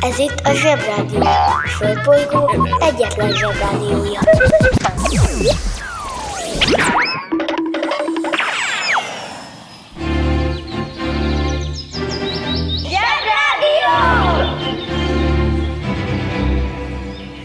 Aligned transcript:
Ez 0.00 0.18
itt 0.18 0.40
a 0.44 0.52
Zsebrádió. 0.54 1.20
A 1.20 1.68
Földbolygó 1.68 2.68
egyetlen 2.80 3.32
Zsebrádiója. 3.32 4.20
Zsebrádió! 12.88 13.94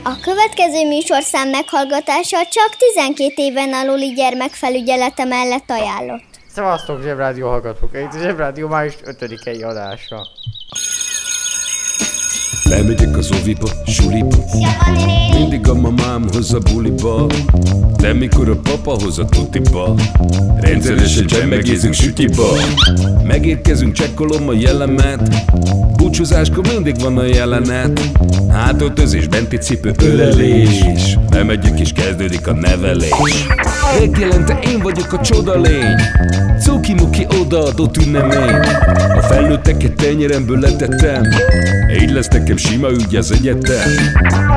A 0.04 0.20
következő 0.22 0.88
műsorszám 0.88 1.50
meghallgatása 1.50 2.38
csak 2.50 2.70
12 2.96 3.34
éven 3.36 3.74
aluli 3.74 4.14
gyermekfelügyelete 4.14 5.24
mellett 5.24 5.70
ajánlott. 5.70 6.24
Szevasztok 6.54 7.02
Zsebrádió 7.02 7.48
hallgatók! 7.48 7.90
Itt 7.94 8.14
a 8.14 8.20
Zsebrádió 8.22 8.68
május 8.68 8.96
5-i 9.06 9.68
adása. 9.68 10.28
Bemegyek 12.70 13.18
az 13.18 13.32
oviba, 13.42 13.70
suliba. 13.86 14.38
Mindig 15.40 15.68
a 15.68 15.74
mamám 15.74 16.26
hoz 16.34 16.54
a 16.54 16.60
buliba. 16.60 17.28
De 17.98 18.14
mikor 18.14 18.50
a 18.50 18.56
papa 18.56 18.92
hoz 19.04 19.20
a 19.20 19.26
tutiba 19.26 19.96
Rendszeresen 20.60 21.26
csemmegézünk 21.26 21.94
sütiba. 21.94 22.48
Megérkezünk, 23.24 23.94
csekkolom 23.94 24.48
a 24.50 24.54
jellemet. 24.54 25.30
Búcsúzáskor 25.98 26.68
mindig 26.74 27.00
van 27.00 27.18
a 27.18 27.24
jelenet. 27.24 28.10
Hátöltözés, 28.50 29.28
benti 29.28 29.58
cipő, 29.58 29.94
ölelés. 29.98 30.84
Bemegyek 31.30 31.80
és 31.80 31.92
kezdődik 31.92 32.48
a 32.48 32.54
nevelés. 32.54 33.46
Megjelente 34.00 34.60
én 34.64 34.80
vagyok 34.80 35.14
a 35.14 35.22
csoda 35.22 35.60
lény 35.60 35.96
Cuki-muki 36.86 37.28
odaadott 37.42 37.98
ünnemény. 37.98 38.56
A 39.16 39.22
felnőtteket 39.22 39.96
tenyeremből 39.96 40.60
letettem. 40.60 41.24
Így 42.02 42.12
lesz 42.12 42.28
nekem 42.28 42.58
sima 42.58 42.90
ügy 42.90 43.16
az 43.16 43.32
egyetem. 43.32 43.90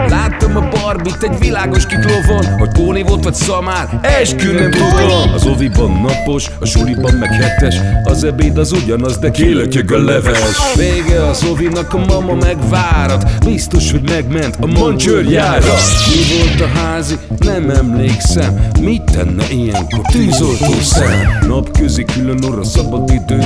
Láttam 0.09 0.57
a 0.57 0.68
barbit 0.89 1.23
egy 1.23 1.39
világos 1.39 1.87
kiklovon 1.87 2.45
Hogy 2.59 2.69
Póni 2.69 3.03
volt 3.03 3.25
vagy 3.25 3.35
szamár, 3.35 4.01
eskü 4.03 4.53
nem 4.53 4.71
tudom 4.71 5.33
Az 5.35 5.47
oviban 5.47 5.91
napos, 5.91 6.51
a 6.61 6.67
suliban 6.67 7.15
meg 7.15 7.33
hetes 7.33 7.75
Az 8.05 8.25
ebéd 8.25 8.59
az 8.59 8.73
ugyanaz, 8.73 9.19
de 9.19 9.31
kilötyög 9.31 9.93
a 9.93 9.99
leves. 9.99 10.39
Vége 10.77 11.25
az 11.27 11.45
ovinak, 11.51 11.95
a 11.95 11.99
mama 11.99 12.35
megvárat 12.35 13.45
Biztos, 13.45 13.91
hogy 13.91 14.11
megment 14.11 14.57
a 14.61 14.67
mancsőrjára. 14.67 15.75
Mi 16.07 16.39
volt 16.39 16.61
a 16.61 16.79
házi? 16.79 17.19
Nem 17.39 17.71
emlékszem. 17.71 18.69
Mit 18.81 19.03
tenne 19.03 19.45
ilyenkor? 19.51 20.01
Tűzoltó 20.11 20.73
szem? 20.81 21.39
Napközi 21.47 22.05
külön 22.05 22.45
orra 22.45 22.65
szabad 22.65 23.11
idő 23.11 23.39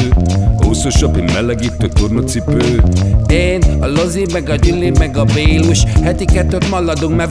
Húszosabb, 0.57 1.17
egy 1.17 1.33
melegítő 1.33 1.89
tornacipő. 1.89 2.83
Én, 3.27 3.63
a 3.81 3.87
Lozi, 3.87 4.27
meg 4.33 4.49
a 4.49 4.55
Gyüli, 4.55 4.93
meg 4.99 5.17
a 5.17 5.25
Bélus 5.25 5.85
Heti 6.03 6.25
kettőt 6.25 6.71
maladunk, 6.71 7.17
mert 7.17 7.31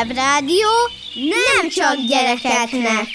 Zsebrádió 0.00 0.68
nem 1.14 1.68
csak 1.70 1.94
gyerekeknek. 2.08 3.06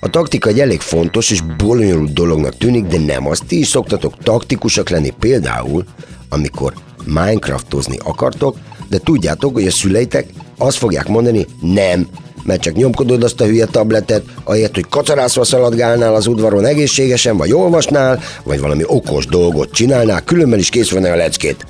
A 0.00 0.10
taktika 0.10 0.48
egy 0.48 0.60
elég 0.60 0.80
fontos 0.80 1.30
és 1.30 1.40
bonyolult 1.56 2.12
dolognak 2.12 2.56
tűnik, 2.56 2.84
de 2.84 2.98
nem. 2.98 3.26
Azt 3.26 3.44
ti 3.46 3.58
is 3.58 3.68
szoktatok 3.68 4.18
taktikusak 4.22 4.88
lenni 4.88 5.10
például, 5.18 5.84
amikor 6.28 6.72
Minecraftozni 7.04 7.96
akartok, 8.04 8.56
de 8.88 8.98
tudjátok, 8.98 9.54
hogy 9.54 9.66
a 9.66 9.70
szüleitek 9.70 10.26
azt 10.58 10.76
fogják 10.76 11.08
mondani, 11.08 11.46
nem, 11.60 12.08
mert 12.42 12.62
csak 12.62 12.74
nyomkodod 12.74 13.22
azt 13.22 13.40
a 13.40 13.44
hülye 13.44 13.66
tabletet, 13.66 14.24
ahelyett, 14.44 14.74
hogy 14.74 14.88
kacarászva 14.88 15.44
szaladgálnál 15.44 16.14
az 16.14 16.26
udvaron 16.26 16.64
egészségesen, 16.64 17.36
vagy 17.36 17.52
olvasnál, 17.52 18.20
vagy 18.44 18.60
valami 18.60 18.82
okos 18.86 19.26
dolgot 19.26 19.72
csinálnál, 19.72 20.24
különben 20.24 20.58
is 20.58 20.68
kész 20.68 20.90
van 20.90 21.04
a 21.04 21.16
leckét. 21.16 21.66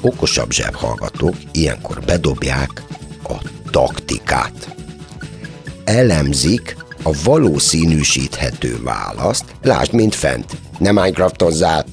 Okosabb 0.00 0.50
zsebhallgatók 0.50 1.34
ilyenkor 1.52 2.00
bedobják 2.06 2.82
a 3.22 3.34
taktikát. 3.70 4.74
Elemzik 5.84 6.76
a 7.02 7.10
valószínűsíthető 7.24 8.82
választ, 8.82 9.44
lásd, 9.62 9.92
mint 9.92 10.14
fent, 10.14 10.56
ne 10.78 10.90
Minecraftozzál. 10.90 11.84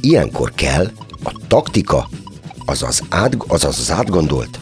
Ilyenkor 0.00 0.52
kell 0.54 0.90
a 1.22 1.32
taktika, 1.48 2.08
azaz, 2.64 3.02
át, 3.08 3.36
azaz 3.46 3.78
az 3.78 3.90
átgondolt, 3.90 4.60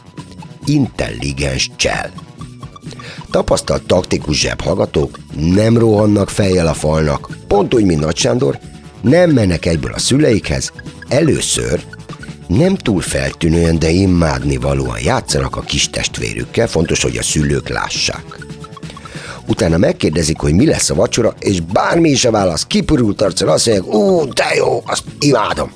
intelligens 0.65 1.71
csel. 1.77 2.13
Tapasztalt 3.31 3.87
taktikus 3.87 4.41
zsebhallgatók 4.41 5.19
nem 5.35 5.79
rohannak 5.79 6.29
fejjel 6.29 6.67
a 6.67 6.75
falnak, 6.75 7.29
pont 7.47 7.75
úgy, 7.75 7.85
mint 7.85 8.01
Nagy 8.01 8.17
Sándor, 8.17 8.59
nem 9.01 9.31
mennek 9.31 9.67
egyből 9.67 9.93
a 9.93 9.99
szüleikhez, 9.99 10.73
először 11.09 11.85
nem 12.47 12.77
túl 12.77 13.01
feltűnően, 13.01 13.79
de 13.79 13.91
imádni 13.91 14.57
valóan 14.57 14.99
játszanak 15.03 15.57
a 15.57 15.61
kis 15.61 15.91
testvérükkel, 15.91 16.67
fontos, 16.67 17.03
hogy 17.03 17.17
a 17.17 17.23
szülők 17.23 17.69
lássák. 17.69 18.47
Utána 19.47 19.77
megkérdezik, 19.77 20.39
hogy 20.39 20.55
mi 20.55 20.67
lesz 20.67 20.91
a 20.91 20.95
vacsora, 20.95 21.35
és 21.39 21.61
bármi 21.61 22.11
is 22.11 22.25
a 22.25 22.31
válasz, 22.31 22.65
kipurult 22.67 23.23
arccal 23.23 23.49
azt 23.49 23.67
mondják, 23.67 23.95
ú, 23.95 24.29
de 24.33 24.55
jó, 24.57 24.83
azt 24.87 25.05
imádom. 25.19 25.73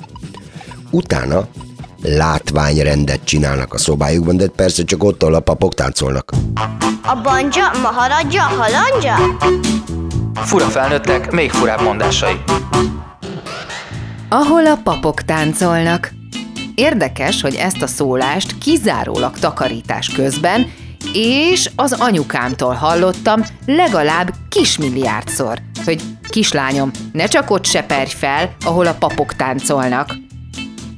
Utána 0.89 1.47
látványrendet 2.01 3.19
csinálnak 3.23 3.73
a 3.73 3.77
szobájukban, 3.77 4.37
de 4.37 4.47
persze 4.47 4.83
csak 4.83 5.03
ott, 5.03 5.23
ahol 5.23 5.35
a 5.35 5.39
papok 5.39 5.73
táncolnak. 5.73 6.31
A 7.03 7.21
banja, 7.23 7.71
maharadja, 7.81 8.41
halandja? 8.41 9.15
Fura 10.35 10.65
felnőttek, 10.65 11.31
még 11.31 11.51
furább 11.51 11.81
mondásai. 11.81 12.41
ahol 14.29 14.65
a 14.65 14.79
papok 14.83 15.21
táncolnak. 15.21 16.20
Érdekes, 16.81 17.41
hogy 17.41 17.55
ezt 17.55 17.81
a 17.81 17.87
szólást 17.87 18.57
kizárólag 18.57 19.39
takarítás 19.39 20.09
közben 20.09 20.71
és 21.13 21.69
az 21.75 21.91
anyukámtól 21.91 22.73
hallottam 22.73 23.45
legalább 23.65 24.33
kismilliárdszor, 24.49 25.59
hogy 25.85 26.01
kislányom, 26.29 26.91
ne 27.11 27.25
csak 27.25 27.49
ott 27.49 27.65
seperj 27.65 28.09
fel, 28.09 28.55
ahol 28.65 28.85
a 28.85 28.93
papok 28.93 29.35
táncolnak. 29.35 30.15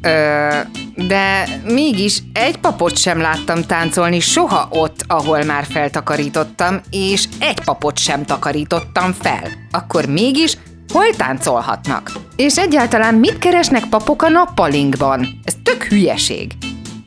Ö, 0.02 0.48
de 0.96 1.48
mégis 1.64 2.20
egy 2.34 2.58
papot 2.58 2.98
sem 2.98 3.22
láttam 3.22 3.62
táncolni 3.62 4.20
soha 4.20 4.68
ott, 4.72 5.04
ahol 5.08 5.44
már 5.44 5.66
feltakarítottam, 5.66 6.82
és 6.90 7.28
egy 7.40 7.60
papot 7.60 7.98
sem 7.98 8.26
takarítottam 8.26 9.14
fel. 9.14 9.48
Akkor 9.72 10.06
mégis 10.06 10.58
hol 10.94 11.10
táncolhatnak? 11.18 12.12
És 12.36 12.58
egyáltalán 12.58 13.16
mit 13.16 13.38
keresnek 13.38 13.86
papok 13.90 14.22
a 14.22 14.30
nappalinkban? 14.30 15.40
Ez 15.44 15.54
tök 15.64 15.84
hülyeség. 15.84 16.52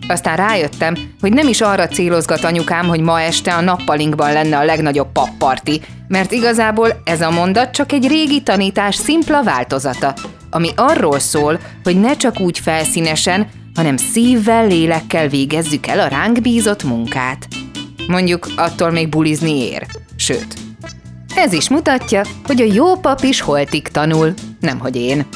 Aztán 0.09 0.37
rájöttem, 0.37 0.95
hogy 1.21 1.33
nem 1.33 1.49
is 1.49 1.61
arra 1.61 1.89
célozgat 1.89 2.45
anyukám, 2.45 2.87
hogy 2.87 3.01
ma 3.01 3.21
este 3.21 3.55
a 3.55 3.61
nappalinkban 3.61 4.33
lenne 4.33 4.59
a 4.59 4.65
legnagyobb 4.65 5.13
papparti, 5.13 5.81
mert 6.09 6.33
igazából 6.33 7.01
ez 7.05 7.21
a 7.21 7.31
mondat 7.31 7.71
csak 7.71 7.93
egy 7.93 8.07
régi 8.07 8.43
tanítás 8.43 8.95
szimpla 8.95 9.43
változata, 9.43 10.15
ami 10.51 10.69
arról 10.77 11.19
szól, 11.19 11.61
hogy 11.83 12.01
ne 12.01 12.17
csak 12.17 12.41
úgy 12.41 12.59
felszínesen, 12.59 13.49
hanem 13.75 13.97
szívvel, 13.97 14.67
lélekkel 14.67 15.29
végezzük 15.29 15.87
el 15.87 16.01
a 16.01 16.09
ránk 16.09 16.41
bízott 16.41 16.85
munkát. 16.85 17.49
Mondjuk 18.07 18.49
attól 18.57 18.91
még 18.91 19.09
bulizni 19.09 19.57
ér. 19.71 19.87
Sőt, 20.17 20.66
ez 21.37 21.53
is 21.53 21.69
mutatja, 21.69 22.23
hogy 22.45 22.61
a 22.61 22.73
jó 22.73 22.97
pap 22.97 23.23
is 23.23 23.41
holtig 23.41 23.89
tanul, 23.89 24.35
nemhogy 24.61 24.97
én. 24.97 25.27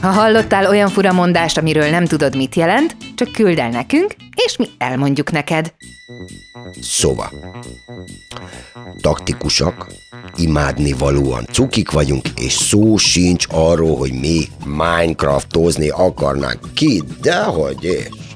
Ha 0.00 0.08
hallottál 0.08 0.66
olyan 0.66 0.88
fura 0.88 1.12
mondást, 1.12 1.58
amiről 1.58 1.90
nem 1.90 2.04
tudod, 2.04 2.36
mit 2.36 2.54
jelent, 2.54 2.96
csak 3.14 3.32
küld 3.32 3.58
el 3.58 3.68
nekünk, 3.68 4.14
és 4.44 4.56
mi 4.56 4.66
elmondjuk 4.78 5.30
neked. 5.30 5.72
Szóval, 6.80 7.30
taktikusak, 9.00 9.86
imádni 10.36 10.92
valóan 10.92 11.44
cukik 11.52 11.90
vagyunk, 11.90 12.28
és 12.36 12.52
szó 12.52 12.96
sincs 12.96 13.46
arról, 13.50 13.96
hogy 13.96 14.12
mi 14.12 14.48
Minecraftozni 14.64 15.88
akarnánk 15.88 16.60
ki, 16.74 17.02
dehogy 17.20 17.84
is. 17.84 18.31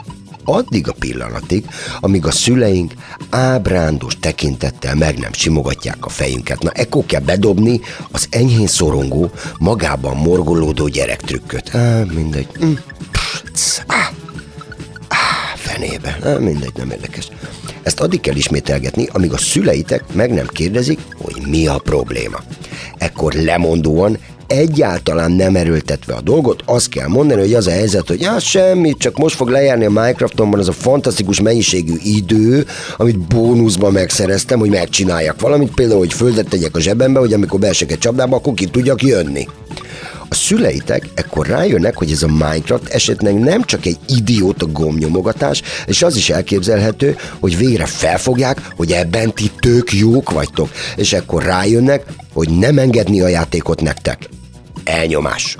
Addig 0.46 0.88
a 0.88 0.92
pillanatig, 0.98 1.64
amíg 2.00 2.26
a 2.26 2.30
szüleink 2.30 2.92
ábrándos 3.30 4.16
tekintettel 4.20 4.94
meg 4.94 5.18
nem 5.18 5.32
simogatják 5.32 6.06
a 6.06 6.08
fejünket. 6.08 6.62
Na, 6.62 6.70
ekkor 6.70 7.06
kell 7.06 7.20
bedobni 7.20 7.80
az 8.10 8.26
enyhén 8.30 8.66
szorongó, 8.66 9.30
magában 9.58 10.16
morgolódó 10.16 10.88
gyerektrükköt. 10.88 11.74
Á, 11.74 12.02
mindegy. 12.14 12.48
Hm. 12.58 12.72
Pff, 13.10 13.80
á. 13.86 14.10
Á, 15.08 15.54
fenébe. 15.54 16.18
Á, 16.22 16.38
mindegy, 16.38 16.72
nem 16.76 16.90
érdekes. 16.90 17.28
Ezt 17.82 18.00
addig 18.00 18.20
kell 18.20 18.36
ismételgetni, 18.36 19.06
amíg 19.12 19.32
a 19.32 19.38
szüleitek 19.38 20.04
meg 20.12 20.32
nem 20.32 20.46
kérdezik, 20.46 21.00
hogy 21.18 21.42
mi 21.46 21.66
a 21.66 21.78
probléma. 21.78 22.42
Ekkor 22.98 23.32
lemondóan, 23.32 24.18
egyáltalán 24.46 25.32
nem 25.32 25.56
erőltetve 25.56 26.14
a 26.14 26.20
dolgot, 26.20 26.62
azt 26.64 26.88
kell 26.88 27.08
mondani, 27.08 27.40
hogy 27.40 27.54
az 27.54 27.66
a 27.66 27.70
helyzet, 27.70 28.08
hogy 28.08 28.24
hát 28.24 28.40
semmi, 28.40 28.94
csak 28.98 29.16
most 29.16 29.36
fog 29.36 29.48
lejárni 29.48 29.84
a 29.84 29.90
Minecraftomban 29.90 30.60
az 30.60 30.68
a 30.68 30.72
fantasztikus 30.72 31.40
mennyiségű 31.40 31.94
idő, 32.02 32.66
amit 32.96 33.18
bónuszban 33.18 33.92
megszereztem, 33.92 34.58
hogy 34.58 34.70
megcsináljak 34.70 35.40
valamit, 35.40 35.74
például, 35.74 35.98
hogy 35.98 36.12
földet 36.12 36.48
tegyek 36.48 36.76
a 36.76 36.80
zsebembe, 36.80 37.18
hogy 37.18 37.32
amikor 37.32 37.60
beesek 37.60 37.92
egy 37.92 37.98
csapdába, 37.98 38.36
akkor 38.36 38.54
ki 38.54 38.66
tudjak 38.66 39.02
jönni. 39.02 39.48
A 40.28 40.34
szüleitek 40.34 41.08
ekkor 41.14 41.46
rájönnek, 41.46 41.96
hogy 41.96 42.10
ez 42.10 42.22
a 42.22 42.26
Minecraft 42.26 42.88
esetleg 42.88 43.38
nem 43.38 43.64
csak 43.64 43.86
egy 43.86 43.98
idióta 44.08 44.66
gomnyomogatás, 44.66 45.62
és 45.86 46.02
az 46.02 46.16
is 46.16 46.30
elképzelhető, 46.30 47.16
hogy 47.40 47.56
végre 47.56 47.86
felfogják, 47.86 48.68
hogy 48.76 48.92
ebben 48.92 49.34
ti 49.34 49.50
tök 49.58 49.92
jók 49.92 50.30
vagytok, 50.30 50.70
és 50.96 51.12
ekkor 51.12 51.42
rájönnek, 51.42 52.04
hogy 52.32 52.48
nem 52.48 52.78
engedni 52.78 53.20
a 53.20 53.28
játékot 53.28 53.80
nektek. 53.80 54.28
Elnyomás. 54.86 55.56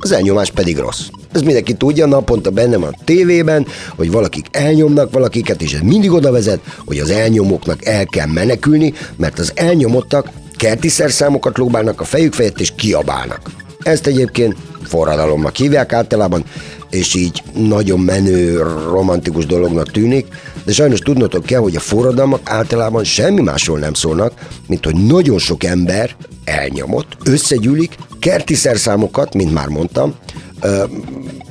Az 0.00 0.12
elnyomás 0.12 0.50
pedig 0.50 0.78
rossz. 0.78 1.00
Ez 1.32 1.42
mindenki 1.42 1.74
tudja, 1.74 2.06
naponta 2.06 2.50
bennem 2.50 2.82
a 2.82 2.90
tévében, 3.04 3.66
hogy 3.96 4.10
valakik 4.10 4.46
elnyomnak 4.50 5.12
valakiket, 5.12 5.62
és 5.62 5.72
ez 5.72 5.80
mindig 5.80 6.12
oda 6.12 6.30
vezet, 6.30 6.60
hogy 6.86 6.98
az 6.98 7.10
elnyomóknak 7.10 7.84
el 7.84 8.06
kell 8.06 8.26
menekülni, 8.26 8.92
mert 9.16 9.38
az 9.38 9.52
elnyomottak 9.54 10.30
kerti 10.56 10.88
szerszámokat 10.88 11.58
lóbálnak 11.58 12.00
a 12.00 12.04
fejük 12.04 12.32
fejett 12.32 12.60
és 12.60 12.72
kiabálnak. 12.76 13.40
Ezt 13.82 14.06
egyébként 14.06 14.56
forradalomnak 14.82 15.56
hívják 15.56 15.92
általában, 15.92 16.44
és 16.90 17.14
így 17.14 17.42
nagyon 17.54 18.00
menő, 18.00 18.62
romantikus 18.90 19.46
dolognak 19.46 19.90
tűnik, 19.90 20.26
de 20.64 20.72
sajnos 20.72 20.98
tudnotok 20.98 21.44
kell, 21.44 21.60
hogy 21.60 21.76
a 21.76 21.80
forradalmak 21.80 22.40
általában 22.44 23.04
semmi 23.04 23.40
másról 23.40 23.78
nem 23.78 23.94
szólnak, 23.94 24.46
mint 24.66 24.84
hogy 24.84 24.94
nagyon 24.94 25.38
sok 25.38 25.64
ember 25.64 26.16
elnyomott, 26.44 27.16
összegyűlik, 27.24 27.96
kerti 28.20 28.54
szerszámokat, 28.54 29.34
mint 29.34 29.52
már 29.52 29.68
mondtam, 29.68 30.14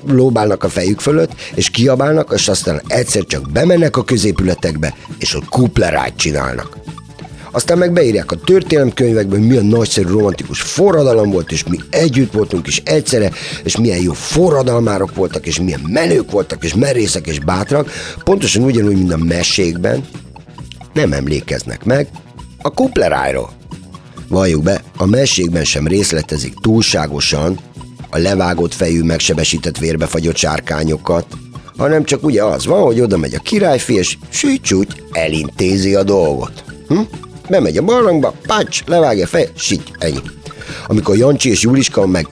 lóbálnak 0.08 0.64
a 0.64 0.70
fejük 0.70 1.00
fölött, 1.00 1.32
és 1.56 1.70
kiabálnak, 1.70 2.32
és 2.36 2.48
aztán 2.48 2.82
egyszer 2.88 3.24
csak 3.26 3.52
bemennek 3.52 3.98
a 3.98 4.04
középületekbe, 4.04 4.96
és 5.18 5.36
ott 5.36 5.50
kuplerájt 5.50 6.16
csinálnak. 6.16 6.78
Aztán 7.58 7.78
meg 7.78 7.94
beírják 7.94 8.32
a 8.32 8.36
történelemkönyvekben, 8.36 9.40
milyen 9.40 9.66
nagyszerű 9.66 10.08
romantikus 10.08 10.62
forradalom 10.62 11.30
volt, 11.30 11.52
és 11.52 11.64
mi 11.64 11.78
együtt 11.90 12.34
voltunk 12.34 12.68
is 12.68 12.82
egyszerre, 12.86 13.32
és 13.64 13.78
milyen 13.78 14.02
jó 14.02 14.14
forradalmárok 14.14 15.16
voltak, 15.16 15.46
és 15.46 15.60
milyen 15.60 15.82
menők 15.88 16.32
voltak, 16.32 16.64
és 16.64 16.74
merészek, 16.74 17.28
és 17.28 17.40
bátrak, 17.40 17.92
pontosan 18.24 18.64
ugyanúgy, 18.64 18.98
mint 18.98 19.14
a 19.14 19.18
mesékben, 19.18 20.06
nem 20.94 21.14
emlékeznek 21.14 21.84
meg 21.84 22.08
a 22.62 22.70
kuplerájról. 22.70 23.52
Valljuk 24.28 24.64
be, 24.64 24.82
a 24.98 25.06
mesékben 25.06 25.64
sem 25.64 25.88
részletezik 25.88 26.54
túlságosan 26.62 27.60
a 28.10 28.18
levágott 28.18 28.74
fejű, 28.74 29.02
megsebesített 29.02 29.78
vérbefagyott 29.78 30.36
sárkányokat, 30.36 31.26
hanem 31.78 32.04
csak 32.04 32.24
ugye 32.24 32.44
az 32.44 32.66
van, 32.66 32.82
hogy 32.82 33.02
oda 33.02 33.18
megy 33.18 33.36
a 33.36 33.40
királyfi, 33.40 33.94
és 33.94 34.18
süt 34.30 35.04
elintézi 35.12 35.96
a 35.96 36.04
dolgot. 36.04 36.64
Hm? 36.88 37.00
Bemegy 37.50 37.78
a 37.78 37.82
barlangba, 37.82 38.34
pács, 38.48 38.84
levágja 38.86 39.24
a 39.24 39.28
fej, 39.28 39.50
sit, 39.56 39.92
ennyi. 39.98 40.22
Amikor 40.88 41.18
Jancsi 41.18 41.50
és 41.50 41.62
Juliska 41.62 42.06
meg 42.06 42.28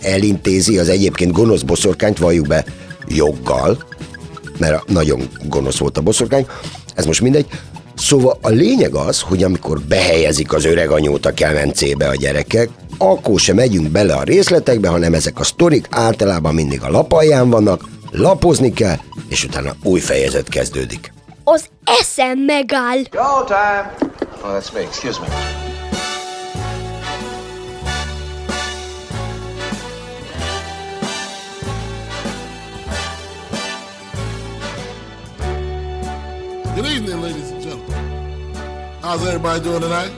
elintézi 0.00 0.78
az 0.78 0.88
egyébként 0.88 1.32
gonosz 1.32 1.62
boszorkányt, 1.62 2.18
valljuk 2.18 2.46
be, 2.46 2.64
joggal, 3.08 3.84
mert 4.58 4.88
nagyon 4.88 5.28
gonosz 5.48 5.78
volt 5.78 5.98
a 5.98 6.00
boszorkány, 6.00 6.46
ez 6.94 7.06
most 7.06 7.20
mindegy. 7.20 7.46
Szóval 7.96 8.38
a 8.40 8.48
lényeg 8.48 8.94
az, 8.94 9.20
hogy 9.20 9.42
amikor 9.42 9.80
behelyezik 9.80 10.52
az 10.52 10.64
öreg 10.64 10.90
anyót 10.90 11.26
a 11.26 11.34
kemencébe 11.34 12.08
a 12.08 12.14
gyerekek, 12.14 12.68
akkor 12.98 13.40
sem 13.40 13.56
megyünk 13.56 13.88
bele 13.88 14.14
a 14.14 14.22
részletekbe, 14.22 14.88
hanem 14.88 15.14
ezek 15.14 15.40
a 15.40 15.44
sztorik 15.44 15.86
általában 15.90 16.54
mindig 16.54 16.82
a 16.82 16.90
lapalján 16.90 17.50
vannak, 17.50 17.84
lapozni 18.10 18.72
kell, 18.72 18.96
és 19.28 19.44
utána 19.44 19.74
új 19.82 20.00
fejezet 20.00 20.48
kezdődik. 20.48 21.12
Az 21.44 21.64
eszem 21.84 22.38
megáll. 22.38 22.98
Go 23.10 23.44
time! 23.46 24.28
Oh, 24.42 24.54
that's 24.54 24.72
me. 24.72 24.84
Excuse 24.84 25.20
me. 25.20 25.26
Good 36.74 36.86
evening, 36.86 37.20
ladies 37.20 37.50
and 37.50 37.62
gentlemen. 37.62 38.54
How's 39.02 39.26
everybody 39.26 39.62
doing 39.62 39.82
tonight? 39.82 40.10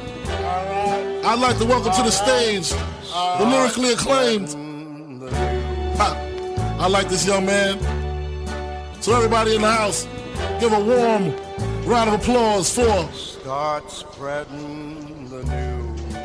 I'd 1.25 1.41
like 1.41 1.59
to 1.59 1.65
welcome 1.65 1.93
to 1.93 2.03
the 2.03 2.13
stage 2.13 2.71
the 2.71 3.45
lyrically 3.45 3.93
acclaimed. 3.93 4.51
Ha, 5.97 6.15
I 6.79 6.87
like 6.87 7.09
this 7.09 7.27
young 7.27 7.45
man. 7.45 7.81
So 9.01 9.17
everybody 9.17 9.57
in 9.57 9.63
the 9.63 9.73
house, 9.73 10.07
give 10.61 10.73
a 10.73 10.79
warm 10.79 11.35
round 11.85 12.11
of 12.11 12.21
applause 12.21 12.75
for. 12.75 13.11
Start 13.13 13.91
spreading 13.91 15.29
the 15.29 15.43
news. 15.45 16.17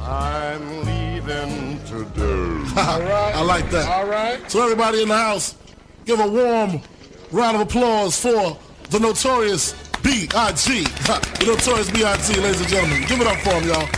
I'm 0.00 0.84
leaving 0.84 1.78
today. 1.84 2.72
I 2.76 3.42
like 3.42 3.70
that. 3.70 3.88
All 3.88 4.06
right. 4.06 4.50
So 4.50 4.62
everybody 4.62 5.02
in 5.02 5.08
the 5.08 5.16
house, 5.16 5.56
give 6.04 6.20
a 6.20 6.26
warm 6.26 6.80
round 7.30 7.56
of 7.56 7.62
applause 7.62 8.20
for 8.20 8.58
the 8.90 8.98
notorious 8.98 9.74
B.I.G. 10.02 10.84
The 11.40 11.46
notorious 11.46 11.90
B.I.G. 11.90 12.40
Ladies 12.40 12.60
and 12.60 12.68
gentlemen, 12.68 13.02
give 13.06 13.20
it 13.20 13.26
up 13.26 13.38
for 13.38 13.50
him, 13.50 13.68
y'all. 13.68 13.88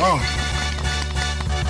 Oh. 0.00 0.47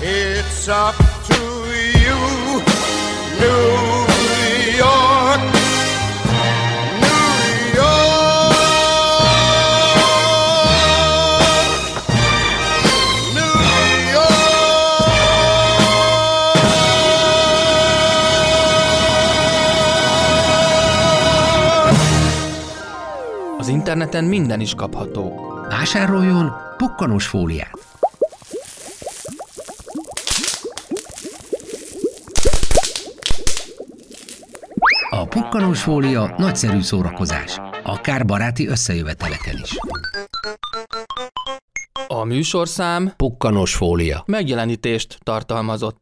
It's 0.00 0.68
up 0.68 0.94
to 1.28 1.34
you, 2.04 2.62
New 3.40 4.06
York. 4.76 5.40
Az 23.58 23.68
interneten 23.68 24.24
minden 24.24 24.60
is 24.60 24.74
kapható. 24.74 25.32
Vásároljon 25.68 26.52
pukkanós 26.76 27.26
fóliát. 27.26 27.95
Pukkanós 35.36 35.82
fólia 35.82 36.34
nagyszerű 36.36 36.80
szórakozás, 36.80 37.60
akár 37.82 38.24
baráti 38.24 38.68
összejöveteleken 38.68 39.60
is. 39.62 39.70
A 42.06 42.24
műsorszám 42.24 43.12
Pukkanós 43.16 43.74
fólia. 43.74 44.22
megjelenítést 44.26 45.18
tartalmazott. 45.22 45.96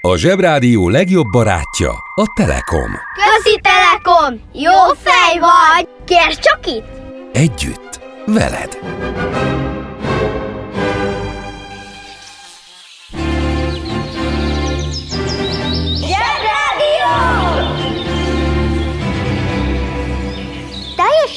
A 0.00 0.16
Zsebrádió 0.16 0.88
legjobb 0.88 1.26
barátja 1.32 1.90
a 2.14 2.32
Telekom. 2.36 2.90
Közi 3.14 3.60
Telekom! 3.60 4.40
Jó 4.52 4.94
fej 4.94 5.38
vagy! 5.38 5.88
Kérd 6.04 6.38
csak 6.38 6.66
itt! 6.66 6.86
Együtt, 7.32 8.00
veled. 8.26 8.78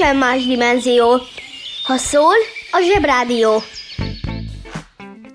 Teljesen 0.02 0.30
más 0.30 0.46
dimenzió. 0.46 1.22
Ha 1.84 1.98
szól, 1.98 2.34
a 2.72 2.80
Zsebrádió. 2.92 3.62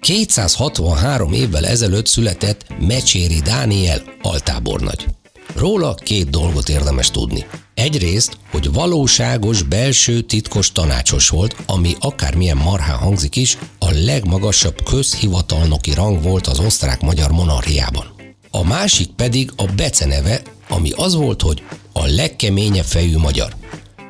263 0.01 1.33
évvel 1.33 1.67
ezelőtt 1.67 2.07
született 2.07 2.67
Mecséri 2.81 3.41
Dániel 3.45 4.03
altábornagy. 4.23 5.07
Róla 5.55 5.95
két 5.95 6.31
dolgot 6.31 6.69
érdemes 6.69 7.11
tudni. 7.11 7.47
Egyrészt, 7.75 8.39
hogy 8.51 8.73
valóságos 8.73 9.63
belső 9.63 10.21
titkos 10.21 10.73
tanácsos 10.73 11.29
volt, 11.29 11.57
ami 11.67 11.95
akármilyen 12.01 12.57
marhán 12.57 12.99
hangzik 12.99 13.37
is, 13.37 13.59
a 13.79 13.91
legmagasabb 13.91 14.83
közhivatalnoki 14.83 15.95
rang 15.95 16.23
volt 16.23 16.47
az 16.47 16.59
osztrák-magyar 16.59 17.31
monarchiában. 17.31 18.15
A 18.51 18.65
másik 18.65 19.11
pedig 19.11 19.51
a 19.57 19.65
beceneve, 19.77 20.43
ami 20.69 20.91
az 20.97 21.15
volt, 21.15 21.43
hogy 21.43 21.63
a 21.93 22.07
legkeményebb 22.07 22.85
fejű 22.85 23.17
magyar. 23.17 23.55